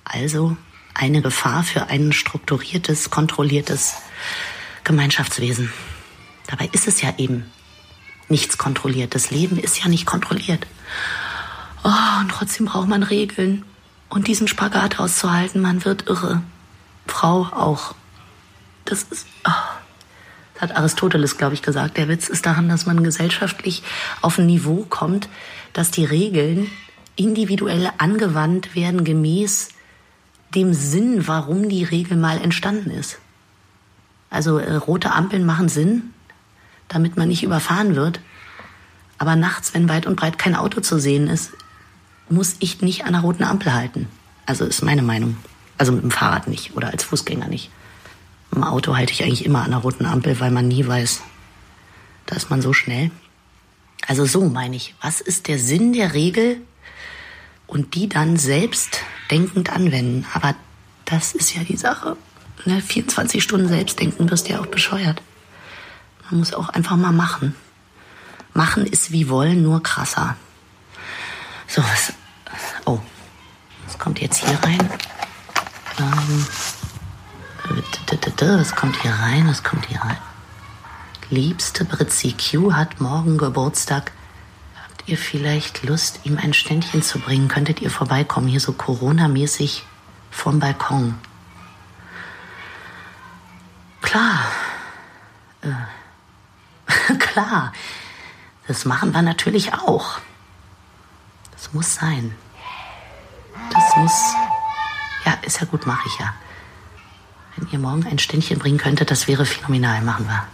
Also 0.09 0.57
eine 0.94 1.23
Gefahr 1.23 1.62
für 1.62 1.88
ein 1.88 2.12
strukturiertes, 2.12 3.11
kontrolliertes 3.11 3.97
Gemeinschaftswesen. 4.85 5.73
Dabei 6.47 6.71
ist 6.73 6.88
es 6.88 7.03
ja 7.03 7.12
eben 7.18 7.44
nichts 8.29 8.59
kontrolliert. 8.59 9.14
Das 9.14 9.31
Leben 9.31 9.59
ist 9.59 9.79
ja 9.79 9.88
nicht 9.88 10.07
kontrolliert. 10.07 10.66
Oh, 11.85 12.21
und 12.21 12.31
trotzdem 12.31 12.66
braucht 12.66 12.88
man 12.88 13.03
Regeln. 13.03 13.64
Und 14.09 14.27
diesen 14.27 14.49
Spagat 14.49 14.99
auszuhalten, 14.99 15.61
man 15.61 15.85
wird 15.85 16.09
irre. 16.09 16.42
Frau 17.07 17.42
auch. 17.53 17.94
Das 18.87 19.03
ist, 19.03 19.27
oh, 19.47 19.51
das 20.55 20.62
hat 20.62 20.77
Aristoteles, 20.77 21.37
glaube 21.37 21.55
ich, 21.55 21.62
gesagt. 21.62 21.99
Der 21.99 22.09
Witz 22.09 22.29
ist 22.29 22.47
daran, 22.47 22.71
dass 22.71 22.87
man 22.87 23.05
gesellschaftlich 23.05 23.83
auf 24.23 24.38
ein 24.38 24.47
Niveau 24.47 24.87
kommt, 24.88 25.29
dass 25.75 25.90
die 25.90 26.07
Regeln 26.07 26.71
individuell 27.16 27.90
angewandt 27.99 28.75
werden 28.75 29.05
gemäß 29.05 29.68
dem 30.55 30.75
Sinn, 30.75 31.27
warum 31.27 31.69
die 31.69 31.85
Regel 31.85 32.17
mal 32.17 32.41
entstanden 32.41 32.91
ist. 32.91 33.19
Also 34.31 34.59
äh, 34.59 34.75
rote 34.75 35.13
Ampeln 35.13 35.45
machen 35.45 35.69
Sinn, 35.69 36.15
damit 36.89 37.17
man 37.17 37.29
nicht 37.29 37.43
überfahren 37.43 37.97
wird. 37.97 38.21
Aber 39.19 39.37
nachts, 39.37 39.75
wenn 39.75 39.89
weit 39.89 40.07
und 40.07 40.17
breit 40.17 40.39
kein 40.39 40.55
Auto 40.55 40.81
zu 40.81 40.99
sehen 40.99 41.27
ist, 41.27 41.53
muss 42.29 42.57
ich 42.61 42.83
nicht 42.83 43.05
an 43.05 43.13
der 43.13 43.23
roten 43.23 43.45
Ampel 43.45 43.73
halten. 43.73 44.09
Also 44.47 44.65
ist 44.65 44.83
meine 44.83 45.03
Meinung. 45.03 45.37
Also 45.77 45.93
mit 45.93 46.03
dem 46.03 46.11
Fahrrad 46.11 46.49
nicht 46.49 46.77
oder 46.77 46.89
als 46.91 47.05
Fußgänger 47.05 47.49
nicht. 47.49 47.71
Im 48.55 48.65
Auto 48.65 48.97
halte 48.97 49.13
ich 49.13 49.23
eigentlich 49.23 49.45
immer 49.45 49.63
an 49.63 49.71
der 49.71 49.81
roten 49.81 50.07
Ampel, 50.07 50.41
weil 50.41 50.51
man 50.51 50.69
nie 50.69 50.87
weiß, 50.87 51.23
da 52.27 52.37
ist 52.37 52.51
man 52.51 52.63
so 52.63 52.73
schnell. 52.73 53.11
Also 54.07 54.25
so 54.25 54.49
meine 54.49 54.77
ich, 54.77 54.95
was 55.03 55.21
ist 55.21 55.49
der 55.49 55.59
Sinn 55.59 55.93
der 55.93 56.15
Regel 56.15 56.61
und 57.67 57.95
die 57.95 58.09
dann 58.09 58.37
selbst 58.37 59.01
denkend 59.31 59.71
anwenden. 59.71 60.27
Aber 60.35 60.55
das 61.05 61.33
ist 61.33 61.55
ja 61.55 61.62
die 61.62 61.77
Sache. 61.77 62.17
Ne? 62.64 62.81
24 62.81 63.43
Stunden 63.43 63.69
Selbstdenken 63.69 64.31
wirst 64.31 64.49
ja 64.49 64.61
auch 64.61 64.67
bescheuert. 64.67 65.23
Man 66.31 66.41
muss 66.41 66.53
auch 66.53 66.69
einfach 66.69 66.97
mal 66.97 67.12
machen. 67.12 67.55
Machen 68.53 68.87
ist 68.87 69.12
wie 69.12 69.29
wollen, 69.29 69.62
nur 69.62 69.83
krasser. 69.83 70.37
So, 71.67 71.83
was. 71.83 72.12
Oh, 72.85 72.99
was 73.87 73.99
kommt 73.99 74.21
jetzt 74.21 74.45
hier 74.45 74.59
rein? 74.62 74.91
Ähm, 75.99 76.47
was 78.41 78.75
kommt 78.75 79.01
hier 79.03 79.12
rein? 79.12 79.47
Was 79.49 79.62
kommt 79.62 79.87
hier 79.87 80.01
rein? 80.01 80.17
Liebste 81.31 81.85
Britzi 81.85 82.35
Q 82.35 82.73
hat 82.73 83.01
morgen 83.01 83.37
Geburtstag. 83.37 84.12
Ihr 85.09 85.16
vielleicht 85.16 85.85
Lust, 85.85 86.21
ihm 86.25 86.37
ein 86.37 86.53
Ständchen 86.53 87.03
zu 87.03 87.18
bringen? 87.18 87.49
Könntet 87.49 87.81
ihr 87.81 87.90
vorbeikommen, 87.90 88.47
hier 88.47 88.61
so 88.61 88.75
Corona-mäßig 88.75 89.83
vom 90.31 90.61
Balkon? 90.61 91.14
Klar. 94.03 94.40
Äh. 95.62 97.14
Klar. 97.18 97.73
Das 98.66 98.85
machen 98.85 99.14
wir 99.14 99.23
natürlich 99.23 99.73
auch. 99.73 100.18
Das 101.53 101.73
muss 101.73 101.94
sein. 101.94 102.37
Das 103.73 103.97
muss 103.97 104.12
ja, 105.25 105.38
ist 105.40 105.61
ja 105.61 105.66
gut, 105.66 105.87
mache 105.87 106.07
ich 106.07 106.18
ja. 106.18 106.35
Wenn 107.57 107.68
ihr 107.71 107.79
morgen 107.79 108.07
ein 108.07 108.18
Ständchen 108.18 108.59
bringen 108.59 108.77
könntet, 108.77 109.11
das 109.11 109.27
wäre 109.27 109.47
phänomenal, 109.47 110.03
machen 110.03 110.27
wir. 110.27 110.47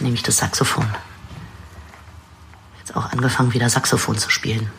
Nehme 0.00 0.14
ich 0.14 0.22
das 0.22 0.38
Saxophon. 0.38 0.86
Jetzt 2.86 2.96
auch 2.96 3.10
angefangen, 3.10 3.52
wieder 3.52 3.68
Saxophon 3.68 4.16
zu 4.16 4.30
spielen. 4.30 4.70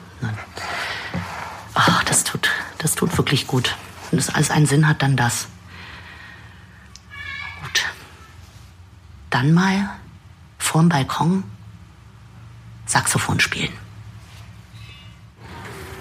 Ach, 1.74 2.04
das 2.06 2.24
tut, 2.24 2.50
das 2.78 2.96
tut 2.96 3.18
wirklich 3.18 3.48
gut. 3.48 3.76
Wenn 4.10 4.18
das 4.18 4.34
alles 4.34 4.50
einen 4.50 4.66
Sinn 4.66 4.88
hat, 4.88 5.02
dann 5.02 5.18
das. 5.18 5.50
Gut. 7.62 7.86
Dann 9.30 9.54
mal 9.54 9.90
vorm 10.58 10.88
Balkon 10.88 11.44
Saxophon 12.86 13.42
spielen. 13.42 13.74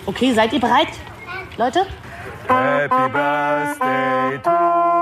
Okay, 0.07 0.33
seid 0.33 0.53
ihr 0.53 0.61
bereit? 0.61 0.93
Leute? 1.57 1.85
Happy 2.47 3.13
birthday 3.13 4.39
to 4.45 4.96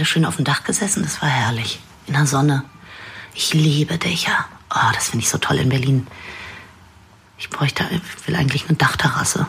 alle 0.00 0.06
schön 0.06 0.24
auf 0.24 0.36
dem 0.36 0.46
Dach 0.46 0.64
gesessen. 0.64 1.02
Das 1.02 1.20
war 1.20 1.28
herrlich. 1.28 1.78
In 2.06 2.14
der 2.14 2.26
Sonne. 2.26 2.64
Ich 3.34 3.52
liebe 3.52 3.98
Dächer. 3.98 4.46
Oh, 4.74 4.92
das 4.94 5.10
finde 5.10 5.24
ich 5.24 5.28
so 5.28 5.36
toll 5.36 5.58
in 5.58 5.68
Berlin. 5.68 6.06
Ich 7.36 7.50
bräuchte, 7.50 7.84
ich 7.90 8.26
will 8.26 8.34
eigentlich 8.34 8.66
eine 8.66 8.78
Dachterrasse. 8.78 9.46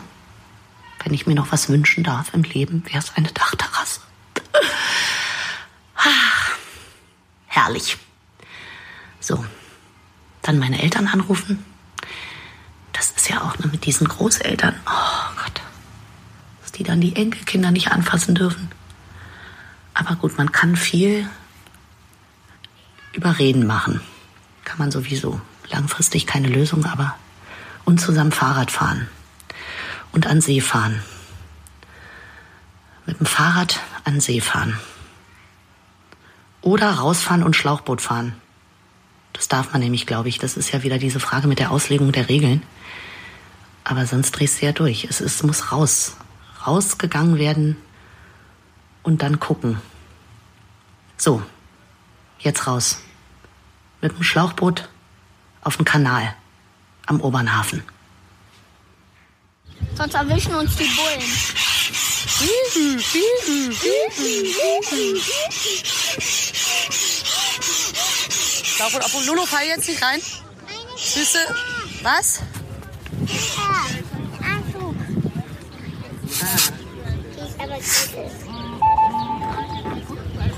Wenn 1.02 1.14
ich 1.14 1.26
mir 1.26 1.34
noch 1.34 1.52
was 1.52 1.70
wünschen 1.70 2.04
darf 2.04 2.34
im 2.34 2.42
Leben, 2.42 2.84
wäre 2.84 2.98
es 2.98 3.16
eine 3.16 3.32
Dachterrasse. 3.32 4.00
Ah, 5.94 6.52
herrlich. 7.46 7.96
So, 9.20 9.42
dann 10.42 10.58
meine 10.58 10.82
Eltern 10.82 11.06
anrufen. 11.06 11.64
Das 12.92 13.12
ist 13.12 13.30
ja 13.30 13.40
auch 13.40 13.56
ne, 13.58 13.68
mit 13.68 13.86
diesen 13.86 14.06
Großeltern. 14.06 14.74
Oh 14.84 15.42
Gott, 15.42 15.62
dass 16.60 16.72
die 16.72 16.82
dann 16.82 17.00
die 17.00 17.16
Enkelkinder 17.16 17.70
nicht 17.70 17.90
anfassen 17.90 18.34
dürfen. 18.34 18.70
Aber 19.94 20.16
gut, 20.16 20.38
man 20.38 20.52
kann 20.52 20.76
viel 20.76 21.28
überreden 23.12 23.66
machen. 23.66 24.00
Kann 24.64 24.78
man 24.78 24.90
sowieso. 24.90 25.40
Langfristig 25.70 26.26
keine 26.26 26.48
Lösung, 26.48 26.84
aber 26.84 27.16
und 27.84 28.00
zusammen 28.00 28.32
Fahrrad 28.32 28.70
fahren 28.70 29.08
und 30.12 30.26
an 30.26 30.40
See 30.40 30.60
fahren. 30.60 31.02
Mit 33.06 33.18
dem 33.18 33.26
Fahrrad 33.26 33.80
an 34.04 34.20
See 34.20 34.40
fahren. 34.40 34.78
Oder 36.60 36.92
rausfahren 36.92 37.42
und 37.42 37.56
Schlauchboot 37.56 38.00
fahren. 38.00 38.34
Das 39.32 39.48
darf 39.48 39.72
man 39.72 39.80
nämlich, 39.80 40.06
glaube 40.06 40.28
ich. 40.28 40.38
Das 40.38 40.56
ist 40.56 40.72
ja 40.72 40.82
wieder 40.84 40.98
diese 40.98 41.18
Frage 41.18 41.48
mit 41.48 41.58
der 41.58 41.72
Auslegung 41.72 42.12
der 42.12 42.28
Regeln. 42.28 42.62
Aber 43.82 44.06
sonst 44.06 44.32
drehst 44.32 44.62
du 44.62 44.66
ja 44.66 44.72
durch. 44.72 45.04
Es 45.04 45.20
ist, 45.20 45.42
muss 45.42 45.72
raus. 45.72 46.16
Rausgegangen 46.64 47.38
werden 47.38 47.76
und 49.02 49.22
dann 49.22 49.40
gucken. 49.40 49.80
So, 51.16 51.42
jetzt 52.40 52.66
raus. 52.66 52.98
Mit 54.00 54.12
dem 54.16 54.22
Schlauchboot 54.22 54.88
auf 55.62 55.76
den 55.76 55.84
Kanal 55.84 56.34
am 57.06 57.20
Obernhafen. 57.20 57.82
Sonst 59.94 60.14
erwischen 60.14 60.54
uns 60.54 60.76
die 60.76 60.84
Bullen. 60.84 61.22
Lauf 68.78 68.94
und 68.94 69.04
Apollo, 69.04 69.46
fall 69.46 69.66
jetzt 69.66 69.88
nicht 69.88 70.02
rein. 70.02 70.20
Süße, 70.96 71.38
was? 72.02 72.40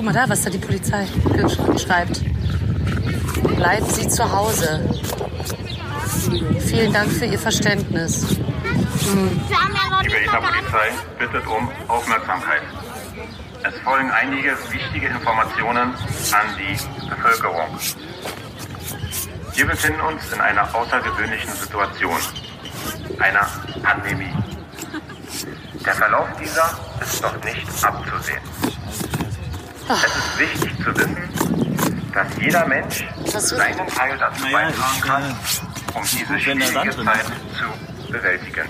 Guck 0.04 0.12
mal 0.12 0.20
da, 0.20 0.28
was 0.28 0.42
da 0.42 0.50
die 0.50 0.58
Polizei 0.58 1.06
schreibt. 1.82 2.20
Bleiben 3.56 3.86
Sie 3.88 4.06
zu 4.06 4.30
Hause. 4.30 4.86
Vielen 6.60 6.92
Dank 6.92 7.10
für 7.10 7.24
Ihr 7.24 7.38
Verständnis. 7.38 8.28
Hm. 8.28 9.40
Die 10.02 10.08
Berliner 10.10 10.42
Polizei 10.42 10.90
bittet 11.18 11.46
um 11.46 11.70
Aufmerksamkeit. 11.88 12.60
Es 13.62 13.74
folgen 13.78 14.10
einige 14.10 14.58
wichtige 14.70 15.06
Informationen 15.06 15.94
an 15.94 16.46
die 16.58 17.08
Bevölkerung. 17.08 17.78
Wir 19.54 19.66
befinden 19.66 20.02
uns 20.02 20.30
in 20.34 20.40
einer 20.42 20.74
außergewöhnlichen 20.74 21.52
Situation, 21.54 22.18
einer 23.20 23.48
Pandemie. 23.82 24.34
Der 25.86 25.94
Verlauf 25.94 26.28
dieser 26.38 26.78
ist 27.00 27.22
noch 27.22 27.42
nicht 27.42 27.82
abzusehen. 27.82 28.42
Es 29.88 30.16
ist 30.16 30.38
wichtig 30.38 30.76
zu 30.82 30.96
wissen, 30.96 32.10
dass 32.14 32.26
jeder 32.40 32.66
Mensch 32.66 33.04
seinen 33.24 33.86
Teil 33.88 34.16
dazu 34.18 34.42
beitragen 34.44 35.00
kann, 35.02 35.36
um 35.94 36.02
diese 36.02 36.40
schwierige 36.40 37.04
Zeit 37.04 37.26
zu 38.06 38.12
bewältigen. 38.12 38.68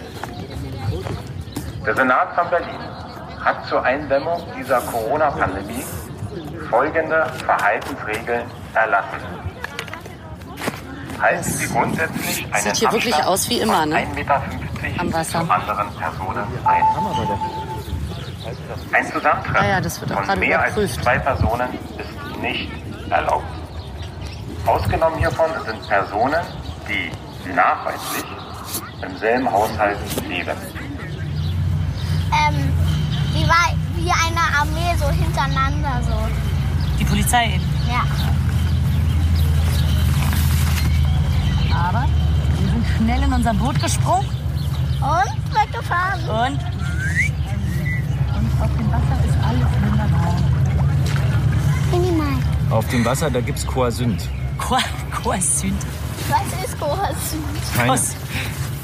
Der 1.86 1.94
Senat 1.94 2.34
von 2.34 2.50
Berlin 2.50 2.80
hat 3.44 3.66
zur 3.68 3.84
Eindämmung 3.84 4.42
dieser 4.58 4.80
Corona-Pandemie 4.80 5.84
folgende 6.68 7.26
Verhaltensregeln 7.44 8.50
erlassen. 8.74 9.20
Halten 11.20 11.44
Sie 11.44 11.68
grundsätzlich 11.68 12.46
einen 12.52 12.62
Sieht 12.64 12.76
hier 12.76 12.92
wirklich 12.92 13.14
Abstand 13.14 13.32
aus 13.32 13.48
wie 13.50 13.60
immer, 13.60 13.80
von 13.80 13.88
ne? 13.90 13.96
1,50 13.98 14.14
Meter 14.14 14.42
Am 14.98 15.08
zu 15.08 15.14
Wasser. 15.14 15.38
anderen 15.40 15.94
Personen 15.94 16.46
ein. 16.64 17.63
Ein 18.92 19.06
Zusammentreffen 19.06 19.56
Ah 19.56 19.66
ja, 19.66 19.80
das 19.80 20.00
wird 20.00 20.12
auch 20.12 20.24
von 20.24 20.38
mehr 20.38 20.60
als 20.60 20.72
überprüft. 20.72 21.02
zwei 21.02 21.18
Personen 21.18 21.68
ist 21.98 22.40
nicht 22.40 22.70
erlaubt. 23.10 23.44
Ausgenommen 24.66 25.18
hiervon 25.18 25.50
sind 25.66 25.88
Personen, 25.88 26.40
die 26.88 27.10
nachweislich 27.50 28.24
im 29.02 29.16
selben 29.18 29.50
Haushalt 29.50 29.98
leben. 30.28 30.56
Ähm, 32.32 32.72
wie 33.32 33.46
war 33.48 33.74
wie 33.96 34.10
eine 34.10 34.40
Armee 34.58 34.94
so 34.98 35.08
hintereinander 35.08 36.00
so. 36.02 36.28
Die 36.98 37.04
Polizei 37.04 37.54
eben. 37.54 37.64
Ja. 37.88 38.02
Aber 41.74 42.06
wir 42.60 42.70
sind 42.70 42.86
schnell 42.96 43.22
in 43.22 43.32
unser 43.32 43.54
Boot 43.54 43.80
gesprungen. 43.80 44.28
Und 45.00 45.54
weggefahren. 45.54 46.28
Und? 46.28 46.73
Auf 48.64 48.70
dem 48.78 48.90
Wasser 48.92 49.24
ist 49.28 49.36
alles 49.44 49.68
wunderbar. 49.82 50.34
Minimal. 51.92 52.36
Auf 52.70 52.88
dem 52.88 53.04
Wasser, 53.04 53.30
da 53.30 53.40
gibt's 53.40 53.66
Koasünd. 53.66 54.28
Koasünd. 54.58 55.76
Was 56.28 56.64
ist 56.64 56.80
Kohasu? 56.80 57.36
Keine. 57.76 57.96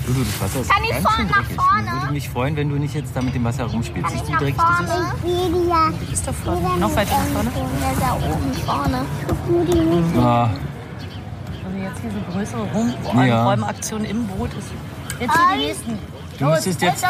Du, 0.07 0.13
du, 0.15 0.25
das 0.25 0.41
Wasser 0.41 0.61
ist 0.61 0.71
Kann 0.71 0.83
ich 0.85 0.91
ganz 0.91 1.03
vorne 1.03 1.17
schön 1.19 1.27
nach 1.29 1.37
dreckig. 1.37 1.57
vorne? 1.57 1.87
Ich 1.87 2.03
würde 2.03 2.13
mich 2.13 2.29
freuen, 2.29 2.57
wenn 2.57 2.69
du 2.69 2.77
nicht 2.77 2.95
jetzt 2.95 3.15
da 3.17 3.23
mit 3.23 3.35
dem 3.35 3.45
Wasser 3.45 3.65
rumspielst. 3.65 4.11
Siehst 4.11 4.29
du, 4.29 4.33
dreckig 4.33 4.57
das 4.57 4.81
ist? 4.81 4.91
vorne. 4.91 5.13
Lydia. 5.25 6.13
Ist 6.13 6.27
doch 6.29 6.35
vorne. 6.35 6.77
Noch 6.79 6.97
weiter 6.97 7.13
nach 7.17 7.27
vorne. 7.33 7.51
Ja, 7.81 7.93
da 8.01 8.15
oben 8.17 8.55
vorne. 8.67 9.05
Ah, 10.19 10.51
Also 11.65 11.79
jetzt 11.79 12.01
hier 12.03 12.11
so 12.11 12.33
größere 12.33 12.63
Rum 12.75 13.25
Ja. 13.27 13.45
Räumaktionen 13.45 14.05
im 14.07 14.27
Boot 14.27 14.51
ist. 14.55 14.69
Jetzt 15.21 15.33
hier 15.33 15.57
die 15.59 15.65
nächsten. 15.67 15.99
Du 16.39 16.45
müsstest 16.47 16.83
jetzt- 16.83 17.05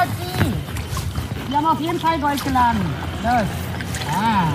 Die 1.50 1.56
haben 1.56 1.66
auf 1.66 1.80
jeden 1.80 1.98
Fall 1.98 2.16
Gold 2.20 2.44
geladen. 2.44 2.80
Los. 3.24 3.48
Ah. 4.14 4.46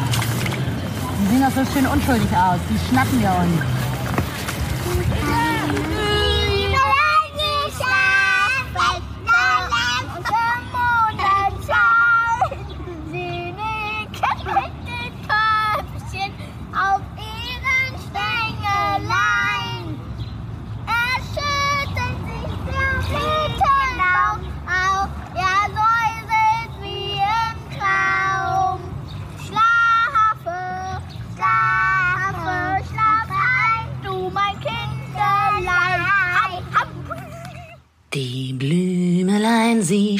Die 1.19 1.27
sehen 1.27 1.41
doch 1.41 1.51
so 1.51 1.71
schön 1.73 1.85
unschuldig 1.87 2.29
aus. 2.31 2.59
Die 2.69 2.89
schnappen 2.89 3.19
wir 3.19 3.31
uns. 3.31 3.74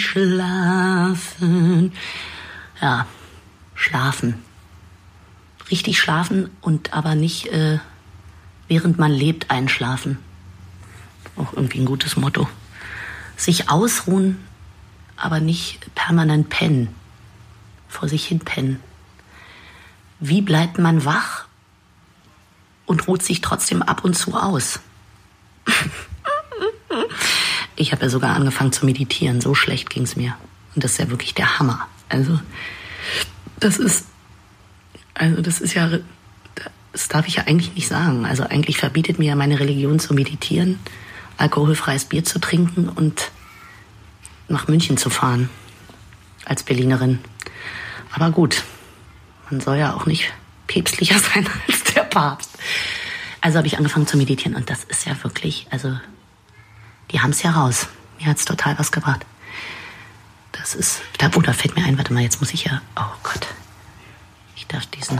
Schlafen. 0.06 1.92
Ja, 2.82 3.08
schlafen. 3.74 4.36
Richtig 5.72 6.00
schlafen 6.00 6.50
und 6.62 6.94
aber 6.94 7.16
nicht, 7.16 7.48
äh, 7.48 7.80
während 8.68 9.00
man 9.00 9.12
lebt, 9.12 9.50
einschlafen. 9.52 10.20
Auch 11.36 11.54
irgendwie 11.54 11.80
ein 11.80 11.86
gutes 11.86 12.16
Motto. 12.16 12.48
Sich 13.36 13.70
ausruhen, 13.70 14.40
aber 15.18 15.40
nicht 15.40 15.94
permanent 15.96 16.50
pennen. 16.50 16.90
Vor 17.88 18.08
sich 18.08 18.26
hin 18.26 18.40
pennen. 18.40 18.80
Wie 20.20 20.42
bleibt 20.42 20.78
man 20.78 21.04
wach 21.04 21.46
und 22.86 23.08
ruht 23.08 23.24
sich 23.24 23.42
trotzdem 23.42 23.82
ab 23.82 24.04
und 24.04 24.16
zu 24.16 24.36
aus? 24.36 24.80
Ich 27.76 27.92
habe 27.92 28.04
ja 28.04 28.10
sogar 28.10 28.36
angefangen 28.36 28.72
zu 28.72 28.86
meditieren. 28.86 29.42
So 29.42 29.54
schlecht 29.56 29.90
ging's 29.90 30.16
mir. 30.16 30.36
Und 30.74 30.84
das 30.84 30.94
ist 30.94 30.98
ja 31.00 31.10
wirklich 31.10 31.34
der 31.34 31.60
Hammer. 31.60 31.88
Also, 32.10 32.40
das 33.60 33.78
ist, 33.78 34.06
also 35.14 35.42
das 35.42 35.62
ist 35.62 35.74
ja, 35.74 35.90
das 36.92 37.08
darf 37.08 37.28
ich 37.28 37.36
ja 37.36 37.44
eigentlich 37.44 37.76
nicht 37.76 37.88
sagen. 37.88 38.26
Also 38.26 38.44
eigentlich 38.44 38.78
verbietet 38.78 39.20
mir 39.20 39.30
ja 39.30 39.36
meine 39.36 39.60
Religion 39.60 40.00
zu 40.00 40.14
meditieren, 40.14 40.80
alkoholfreies 41.38 42.06
Bier 42.06 42.24
zu 42.24 42.40
trinken 42.40 42.90
und 42.90 43.32
nach 44.48 44.68
München 44.68 44.98
zu 44.98 45.10
fahren. 45.10 45.50
Als 46.46 46.64
Berlinerin. 46.64 47.20
Aber 48.14 48.30
gut, 48.30 48.64
Man 49.50 49.62
soll 49.62 49.78
ja 49.78 49.94
auch 49.94 50.06
nicht 50.06 50.32
päpstlicher 50.68 51.20
sein 51.34 51.48
als 51.68 51.84
der 51.94 52.04
Papst. 52.04 52.52
Also 53.42 53.58
habe 53.58 53.68
ich 53.68 53.78
angefangen 53.78 54.08
zu 54.08 54.18
meditieren 54.18 54.56
und 54.56 54.70
das 54.70 54.84
ist 54.86 55.06
ja 55.06 55.16
wirklich, 55.24 55.68
also 55.70 55.96
die 57.12 57.22
haben 57.22 57.32
es 57.32 57.44
ja 57.44 57.52
raus. 57.52 57.88
Mir 58.20 58.28
hat 58.28 58.38
es 58.38 58.46
total 58.46 58.78
was 58.80 58.92
gebracht. 58.92 59.26
Das 60.52 60.74
ist, 60.74 61.02
da, 61.18 61.30
oh, 61.36 61.42
da 61.42 61.54
fällt 61.54 61.76
mir 61.76 61.86
ein, 61.86 61.98
warte 61.98 62.14
mal, 62.14 62.24
jetzt 62.24 62.40
muss 62.40 62.54
ich 62.54 62.66
ja, 62.66 62.82
oh 62.96 63.16
Gott. 63.24 63.48
Ich 64.56 64.66
darf 64.68 64.86
diesen, 64.88 65.20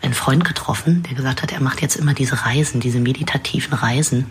einen 0.00 0.14
Freund 0.14 0.44
getroffen, 0.44 1.02
der 1.04 1.14
gesagt 1.14 1.42
hat, 1.42 1.52
er 1.52 1.60
macht 1.60 1.82
jetzt 1.82 1.96
immer 1.96 2.14
diese 2.14 2.44
Reisen, 2.44 2.80
diese 2.80 2.98
meditativen 2.98 3.74
Reisen. 3.74 4.30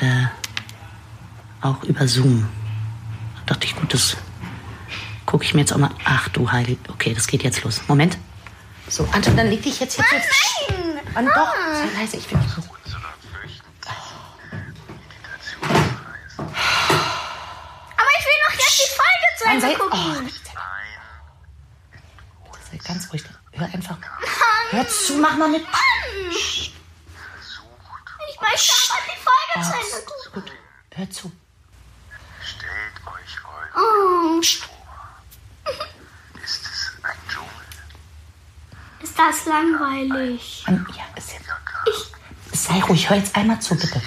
Äh, 0.00 0.26
auch 1.60 1.82
über 1.84 2.06
Zoom. 2.06 2.48
Da 3.36 3.54
dachte 3.54 3.66
ich, 3.66 3.76
gut, 3.76 3.94
das 3.94 4.16
gucke 5.26 5.44
ich 5.44 5.54
mir 5.54 5.60
jetzt 5.60 5.72
auch 5.72 5.78
mal. 5.78 5.90
Ach 6.04 6.28
du 6.28 6.52
Heilig. 6.52 6.78
Okay, 6.88 7.14
das 7.14 7.26
geht 7.26 7.42
jetzt 7.42 7.64
los. 7.64 7.80
Moment. 7.88 8.18
So, 8.88 9.08
Anton, 9.12 9.36
dann 9.36 9.48
leg 9.48 9.62
dich 9.62 9.80
jetzt 9.80 9.96
hier. 9.96 10.04
Oh, 10.10 10.72
nein! 10.72 11.00
Wann 11.14 11.26
doch? 11.26 11.54
Sei 11.74 12.00
leise, 12.00 12.16
ich 12.16 12.30
will 12.30 12.38
nicht 12.38 12.50
so. 12.50 12.62
Folge 19.38 19.38
zu 19.38 19.44
Nein, 19.44 19.54
Ende 19.54 19.66
sei- 19.66 19.74
gucken. 19.74 20.30
Sei 22.70 22.76
ganz 22.78 23.12
ruhig. 23.12 23.24
Hör 23.52 23.66
einfach. 23.66 23.96
Hör 24.70 24.88
zu, 24.88 25.14
mach 25.16 25.36
mal 25.36 25.48
mit. 25.48 25.66
Ich 26.30 26.74
möchte 28.40 28.72
aber 28.92 29.02
die 29.06 29.20
Folge 29.22 29.66
zu 29.66 29.74
Ende 29.74 30.06
gucken. 30.06 30.32
Gut, 30.34 30.52
hör 30.94 31.10
zu. 31.10 31.32
Oh. 33.76 34.40
Ist 39.00 39.18
das 39.18 39.44
langweilig? 39.46 40.64
An, 40.66 40.86
ja, 40.96 41.04
ist 41.16 41.32
jetzt. 41.32 41.48
Ich, 42.52 42.60
sei 42.60 42.80
ruhig, 42.82 43.08
hör 43.08 43.16
jetzt 43.16 43.34
einmal 43.36 43.60
zu, 43.60 43.76
bitte. 43.76 44.00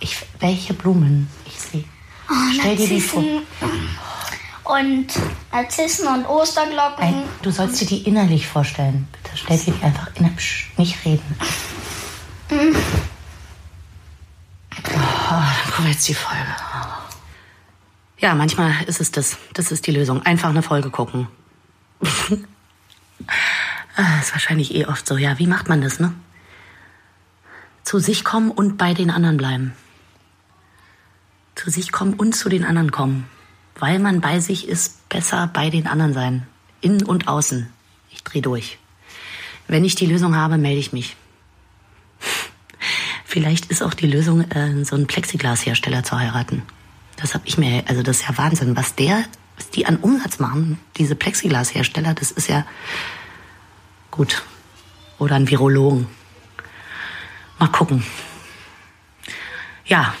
Ich, 0.00 0.16
welche 0.40 0.74
Blumen? 0.74 1.28
Ich 1.46 1.60
sehe. 1.60 1.84
Oh, 2.28 2.34
Stell 2.58 2.76
dir 2.76 2.88
die 2.88 3.00
vor. 3.00 3.22
Narzissen 3.22 3.46
und 4.64 5.06
Narzissen 5.52 6.06
und 6.08 6.26
Osterglocken. 6.26 7.04
Nein, 7.04 7.22
du 7.42 7.50
sollst 7.50 7.80
dir 7.80 7.86
die 7.86 8.02
innerlich 8.02 8.46
vorstellen. 8.46 9.08
Bitte 9.12 9.36
stell 9.36 9.58
dir 9.58 9.72
die 9.72 9.82
einfach 9.82 10.08
innerlich. 10.14 10.70
Nicht 10.76 11.04
reden. 11.04 11.36
Mhm. 12.50 12.76
Oh, 14.76 15.30
dann 15.30 15.72
kommt 15.74 15.88
jetzt 15.88 16.08
die 16.08 16.14
Folge. 16.14 16.46
Ja, 18.18 18.34
manchmal 18.34 18.72
ist 18.86 19.00
es 19.00 19.10
das. 19.10 19.38
Das 19.54 19.72
ist 19.72 19.86
die 19.86 19.92
Lösung. 19.92 20.22
Einfach 20.22 20.50
eine 20.50 20.62
Folge 20.62 20.90
gucken. 20.90 21.28
ah, 23.96 24.18
ist 24.20 24.32
wahrscheinlich 24.32 24.74
eh 24.74 24.86
oft 24.86 25.06
so. 25.06 25.16
Ja, 25.16 25.38
wie 25.38 25.46
macht 25.46 25.68
man 25.68 25.80
das, 25.80 26.00
ne? 26.00 26.12
Zu 27.82 27.98
sich 27.98 28.24
kommen 28.24 28.50
und 28.50 28.76
bei 28.76 28.94
den 28.94 29.10
anderen 29.10 29.36
bleiben. 29.36 29.74
Zu 31.62 31.68
sich 31.68 31.92
kommen 31.92 32.14
und 32.14 32.34
zu 32.34 32.48
den 32.48 32.64
anderen 32.64 32.90
kommen. 32.90 33.28
Weil 33.78 33.98
man 33.98 34.22
bei 34.22 34.40
sich 34.40 34.66
ist, 34.66 35.06
besser 35.10 35.50
bei 35.52 35.68
den 35.68 35.86
anderen 35.86 36.14
sein. 36.14 36.46
Innen 36.80 37.02
und 37.02 37.28
außen. 37.28 37.68
Ich 38.10 38.24
dreh 38.24 38.40
durch. 38.40 38.78
Wenn 39.68 39.84
ich 39.84 39.94
die 39.94 40.06
Lösung 40.06 40.36
habe, 40.36 40.56
melde 40.56 40.80
ich 40.80 40.94
mich. 40.94 41.16
Vielleicht 43.26 43.66
ist 43.66 43.82
auch 43.82 43.92
die 43.92 44.06
Lösung, 44.06 44.50
äh, 44.52 44.86
so 44.86 44.96
einen 44.96 45.06
Plexiglashersteller 45.06 46.02
zu 46.02 46.18
heiraten. 46.18 46.62
Das 47.16 47.34
habe 47.34 47.46
ich 47.46 47.58
mir, 47.58 47.84
also 47.88 48.02
das 48.02 48.20
ist 48.20 48.28
ja 48.28 48.38
Wahnsinn, 48.38 48.74
was 48.74 48.94
der, 48.94 49.22
was 49.58 49.68
die 49.68 49.84
an 49.84 49.98
Umsatz 49.98 50.38
machen, 50.38 50.80
diese 50.96 51.14
Plexiglashersteller, 51.14 52.14
das 52.14 52.30
ist 52.30 52.48
ja 52.48 52.64
gut. 54.10 54.44
Oder 55.18 55.36
ein 55.36 55.50
Virologen. 55.50 56.06
Mal 57.58 57.68
gucken. 57.68 58.02
Ja. 59.84 60.14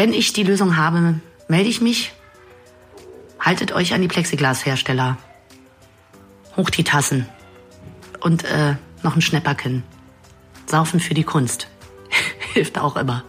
Wenn 0.00 0.14
ich 0.14 0.32
die 0.32 0.44
Lösung 0.44 0.78
habe, 0.78 1.20
melde 1.46 1.68
ich 1.68 1.82
mich. 1.82 2.12
Haltet 3.38 3.72
euch 3.72 3.92
an 3.92 4.00
die 4.00 4.08
Plexiglashersteller. 4.08 5.18
Hoch 6.56 6.70
die 6.70 6.84
Tassen. 6.84 7.28
Und 8.20 8.44
äh, 8.44 8.76
noch 9.02 9.14
ein 9.14 9.20
Schnäpperkin. 9.20 9.82
Saufen 10.64 11.00
für 11.00 11.12
die 11.12 11.24
Kunst. 11.24 11.68
Hilft 12.54 12.78
auch 12.78 12.96
immer. 12.96 13.24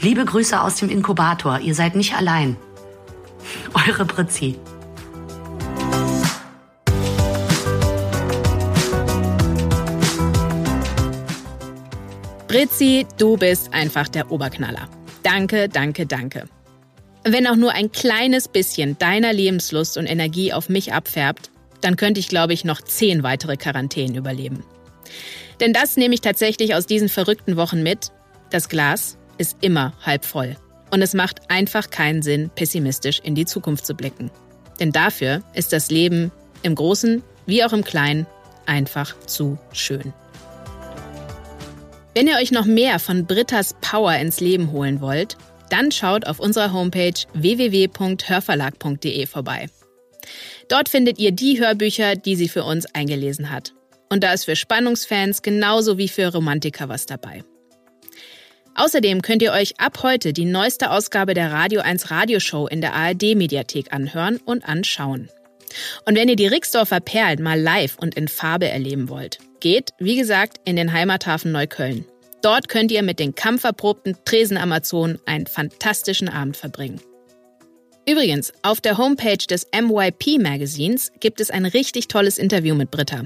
Liebe 0.00 0.24
Grüße 0.24 0.62
aus 0.62 0.76
dem 0.76 0.90
Inkubator. 0.90 1.58
Ihr 1.58 1.74
seid 1.74 1.96
nicht 1.96 2.14
allein. 2.14 2.56
Eure 3.74 4.04
Britzi. 4.04 4.56
Britzi, 12.46 13.08
du 13.18 13.36
bist 13.36 13.74
einfach 13.74 14.06
der 14.06 14.30
Oberknaller. 14.30 14.88
Danke, 15.22 15.68
danke, 15.68 16.06
danke. 16.06 16.48
Wenn 17.24 17.46
auch 17.46 17.56
nur 17.56 17.72
ein 17.72 17.92
kleines 17.92 18.48
bisschen 18.48 18.96
deiner 18.98 19.32
Lebenslust 19.32 19.98
und 19.98 20.06
Energie 20.06 20.52
auf 20.52 20.68
mich 20.68 20.92
abfärbt, 20.92 21.50
dann 21.80 21.96
könnte 21.96 22.20
ich, 22.20 22.28
glaube 22.28 22.52
ich, 22.52 22.64
noch 22.64 22.80
zehn 22.80 23.22
weitere 23.22 23.56
Quarantänen 23.56 24.16
überleben. 24.16 24.64
Denn 25.60 25.72
das 25.72 25.96
nehme 25.96 26.14
ich 26.14 26.20
tatsächlich 26.20 26.74
aus 26.74 26.86
diesen 26.86 27.08
verrückten 27.08 27.56
Wochen 27.56 27.82
mit. 27.82 28.12
Das 28.50 28.68
Glas 28.68 29.18
ist 29.36 29.58
immer 29.60 29.92
halb 30.04 30.24
voll. 30.24 30.56
Und 30.90 31.02
es 31.02 31.14
macht 31.14 31.50
einfach 31.50 31.90
keinen 31.90 32.22
Sinn, 32.22 32.50
pessimistisch 32.54 33.20
in 33.22 33.34
die 33.34 33.44
Zukunft 33.44 33.84
zu 33.84 33.94
blicken. 33.94 34.30
Denn 34.80 34.92
dafür 34.92 35.42
ist 35.54 35.72
das 35.72 35.90
Leben 35.90 36.30
im 36.62 36.74
Großen 36.74 37.22
wie 37.46 37.64
auch 37.64 37.72
im 37.72 37.84
Kleinen 37.84 38.26
einfach 38.66 39.18
zu 39.26 39.58
schön. 39.72 40.12
Wenn 42.18 42.26
ihr 42.26 42.34
euch 42.34 42.50
noch 42.50 42.64
mehr 42.64 42.98
von 42.98 43.26
Britta's 43.26 43.76
Power 43.80 44.12
ins 44.16 44.40
Leben 44.40 44.72
holen 44.72 45.00
wollt, 45.00 45.36
dann 45.70 45.92
schaut 45.92 46.26
auf 46.26 46.40
unserer 46.40 46.72
Homepage 46.72 47.14
www.hörverlag.de 47.32 49.26
vorbei. 49.26 49.66
Dort 50.68 50.88
findet 50.88 51.20
ihr 51.20 51.30
die 51.30 51.60
Hörbücher, 51.60 52.16
die 52.16 52.34
sie 52.34 52.48
für 52.48 52.64
uns 52.64 52.92
eingelesen 52.92 53.52
hat. 53.52 53.72
Und 54.08 54.24
da 54.24 54.32
ist 54.32 54.46
für 54.46 54.56
Spannungsfans 54.56 55.42
genauso 55.42 55.96
wie 55.96 56.08
für 56.08 56.32
Romantiker 56.32 56.88
was 56.88 57.06
dabei. 57.06 57.44
Außerdem 58.74 59.22
könnt 59.22 59.42
ihr 59.42 59.52
euch 59.52 59.78
ab 59.78 60.02
heute 60.02 60.32
die 60.32 60.44
neueste 60.44 60.90
Ausgabe 60.90 61.34
der 61.34 61.52
Radio 61.52 61.82
1 61.82 62.10
Radioshow 62.10 62.66
in 62.66 62.80
der 62.80 62.94
ARD-Mediathek 62.94 63.92
anhören 63.92 64.38
und 64.44 64.68
anschauen. 64.68 65.28
Und 66.04 66.16
wenn 66.16 66.28
ihr 66.28 66.34
die 66.34 66.48
Rixdorfer 66.48 66.98
Perlen 66.98 67.44
mal 67.44 67.60
live 67.60 67.96
und 67.96 68.16
in 68.16 68.26
Farbe 68.26 68.66
erleben 68.66 69.08
wollt, 69.08 69.38
geht, 69.60 69.90
wie 69.98 70.16
gesagt, 70.16 70.58
in 70.64 70.76
den 70.76 70.92
Heimathafen 70.92 71.52
Neukölln. 71.52 72.04
Dort 72.42 72.68
könnt 72.68 72.92
ihr 72.92 73.02
mit 73.02 73.18
den 73.18 73.34
kampferprobten 73.34 74.16
Tresen-Amazonen 74.24 75.18
einen 75.26 75.46
fantastischen 75.46 76.28
Abend 76.28 76.56
verbringen. 76.56 77.00
Übrigens, 78.08 78.52
auf 78.62 78.80
der 78.80 78.96
Homepage 78.96 79.36
des 79.36 79.66
MYP 79.72 80.38
Magazins 80.40 81.12
gibt 81.20 81.40
es 81.40 81.50
ein 81.50 81.66
richtig 81.66 82.08
tolles 82.08 82.38
Interview 82.38 82.74
mit 82.74 82.90
Britta. 82.90 83.22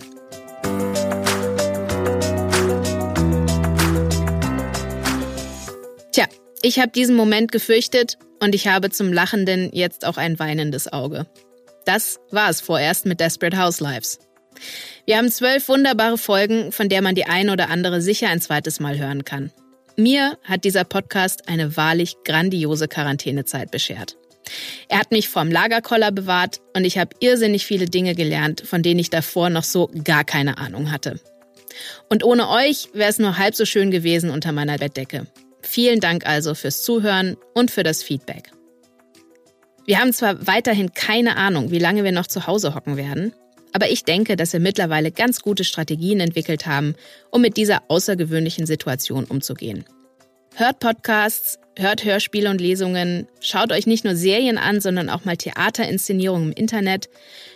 Tja, 6.12 6.26
ich 6.62 6.80
habe 6.80 6.90
diesen 6.90 7.14
Moment 7.14 7.52
gefürchtet 7.52 8.18
und 8.40 8.54
ich 8.54 8.66
habe 8.66 8.90
zum 8.90 9.12
Lachenden 9.12 9.70
jetzt 9.72 10.04
auch 10.04 10.16
ein 10.16 10.38
weinendes 10.38 10.92
Auge. 10.92 11.26
Das 11.84 12.18
war 12.30 12.50
es 12.50 12.60
vorerst 12.60 13.06
mit 13.06 13.20
Desperate 13.20 13.56
Housewives. 13.56 14.18
Wir 15.06 15.18
haben 15.18 15.30
zwölf 15.30 15.68
wunderbare 15.68 16.18
Folgen, 16.18 16.72
von 16.72 16.88
der 16.88 17.02
man 17.02 17.14
die 17.14 17.26
ein 17.26 17.50
oder 17.50 17.68
andere 17.70 18.00
sicher 18.00 18.28
ein 18.28 18.40
zweites 18.40 18.80
Mal 18.80 18.98
hören 18.98 19.24
kann. 19.24 19.50
Mir 19.96 20.38
hat 20.44 20.64
dieser 20.64 20.84
Podcast 20.84 21.48
eine 21.48 21.76
wahrlich 21.76 22.16
grandiose 22.24 22.88
Quarantänezeit 22.88 23.70
beschert. 23.70 24.16
Er 24.88 24.98
hat 24.98 25.12
mich 25.12 25.28
vom 25.28 25.50
Lagerkoller 25.50 26.12
bewahrt 26.12 26.60
und 26.74 26.84
ich 26.84 26.98
habe 26.98 27.14
irrsinnig 27.20 27.66
viele 27.66 27.86
Dinge 27.86 28.14
gelernt, 28.14 28.62
von 28.66 28.82
denen 28.82 29.00
ich 29.00 29.10
davor 29.10 29.50
noch 29.50 29.64
so 29.64 29.90
gar 30.04 30.24
keine 30.24 30.58
Ahnung 30.58 30.90
hatte. 30.90 31.20
Und 32.08 32.24
ohne 32.24 32.48
euch 32.48 32.88
wäre 32.92 33.10
es 33.10 33.18
nur 33.18 33.38
halb 33.38 33.54
so 33.54 33.64
schön 33.64 33.90
gewesen 33.90 34.30
unter 34.30 34.52
meiner 34.52 34.78
Bettdecke. 34.78 35.26
Vielen 35.62 36.00
Dank 36.00 36.26
also 36.26 36.54
fürs 36.54 36.82
Zuhören 36.82 37.36
und 37.54 37.70
für 37.70 37.82
das 37.82 38.02
Feedback. 38.02 38.50
Wir 39.86 39.98
haben 39.98 40.12
zwar 40.12 40.46
weiterhin 40.46 40.92
keine 40.92 41.36
Ahnung, 41.36 41.70
wie 41.70 41.78
lange 41.78 42.04
wir 42.04 42.12
noch 42.12 42.26
zu 42.26 42.46
Hause 42.46 42.74
hocken 42.74 42.96
werden, 42.96 43.32
aber 43.72 43.90
ich 43.90 44.04
denke, 44.04 44.36
dass 44.36 44.52
wir 44.52 44.60
mittlerweile 44.60 45.10
ganz 45.10 45.40
gute 45.40 45.64
Strategien 45.64 46.20
entwickelt 46.20 46.66
haben, 46.66 46.94
um 47.30 47.40
mit 47.42 47.56
dieser 47.56 47.82
außergewöhnlichen 47.88 48.66
Situation 48.66 49.24
umzugehen. 49.24 49.84
Hört 50.54 50.80
Podcasts, 50.80 51.58
hört 51.78 52.04
Hörspiele 52.04 52.50
und 52.50 52.60
Lesungen, 52.60 53.26
schaut 53.40 53.72
euch 53.72 53.86
nicht 53.86 54.04
nur 54.04 54.16
Serien 54.16 54.58
an, 54.58 54.80
sondern 54.80 55.08
auch 55.08 55.24
mal 55.24 55.36
Theaterinszenierungen 55.36 56.52
im 56.52 56.56
Internet, 56.56 57.08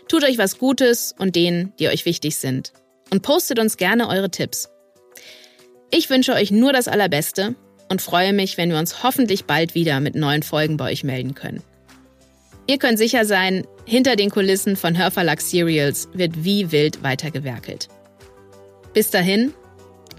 tut 0.09 0.25
euch 0.25 0.39
was 0.39 0.59
Gutes 0.59 1.15
und 1.19 1.37
denen, 1.37 1.75
die 1.79 1.89
euch 1.89 2.07
wichtig 2.07 2.37
sind. 2.37 2.73
Und 3.11 3.23
postet 3.23 3.59
uns 3.59 3.77
gerne 3.77 4.09
eure 4.09 4.31
Tipps. 4.31 4.69
Ich 5.91 6.11
wünsche 6.11 6.33
euch 6.33 6.51
nur 6.51 6.73
das 6.73 6.89
Allerbeste 6.89 7.55
und 7.89 8.03
freue 8.03 8.33
mich, 8.33 8.57
wenn 8.57 8.71
wir 8.71 8.79
uns 8.79 9.03
hoffentlich 9.03 9.45
bald 9.45 9.75
wieder 9.75 10.01
mit 10.01 10.15
neuen 10.15 10.43
Folgen 10.43 10.77
bei 10.77 10.91
euch 10.91 11.05
melden 11.05 11.35
können. 11.35 11.63
Ihr 12.69 12.79
könnt 12.79 12.99
sicher 12.99 13.25
sein, 13.25 13.65
hinter 13.85 14.17
den 14.17 14.31
Kulissen 14.31 14.75
von 14.75 14.99
Hörverlag 14.99 15.41
Serials 15.41 16.09
wird 16.13 16.45
wie 16.45 16.73
wild 16.73 17.03
weitergewerkelt. 17.05 17.89
Bis 18.93 19.11
dahin, 19.11 19.55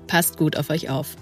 passt 0.08 0.38
gut 0.38 0.56
auf 0.56 0.70
euch 0.70 0.90
auf. 0.90 1.18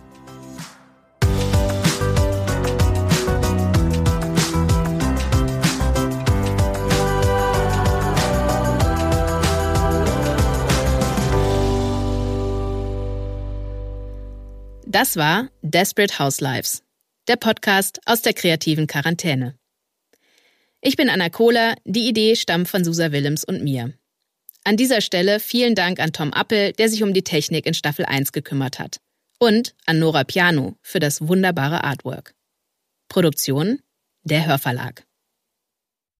Das 14.85 15.17
war 15.17 15.49
Desperate 15.61 16.19
Housewives, 16.19 16.83
der 17.27 17.35
Podcast 17.35 17.99
aus 18.05 18.21
der 18.21 18.33
kreativen 18.33 18.87
Quarantäne. 18.87 19.55
Ich 20.87 20.97
bin 20.97 21.09
Anna 21.09 21.29
Kohler, 21.29 21.73
die 21.83 22.07
Idee 22.07 22.35
stammt 22.35 22.67
von 22.67 22.83
Susa 22.83 23.11
Willems 23.11 23.43
und 23.43 23.63
mir. 23.63 23.93
An 24.63 24.77
dieser 24.77 25.01
Stelle 25.01 25.39
vielen 25.39 25.73
Dank 25.73 25.99
an 25.99 26.13
Tom 26.13 26.31
Appel, 26.31 26.73
der 26.73 26.89
sich 26.89 27.01
um 27.01 27.11
die 27.11 27.23
Technik 27.23 27.65
in 27.65 27.73
Staffel 27.73 28.05
1 28.05 28.33
gekümmert 28.33 28.77
hat. 28.77 28.99
Und 29.39 29.73
an 29.87 29.97
Nora 29.97 30.23
Piano 30.23 30.75
für 30.83 30.99
das 30.99 31.27
wunderbare 31.27 31.83
Artwork. 31.83 32.35
Produktion 33.09 33.79
der 34.25 34.45
Hörverlag. 34.45 35.07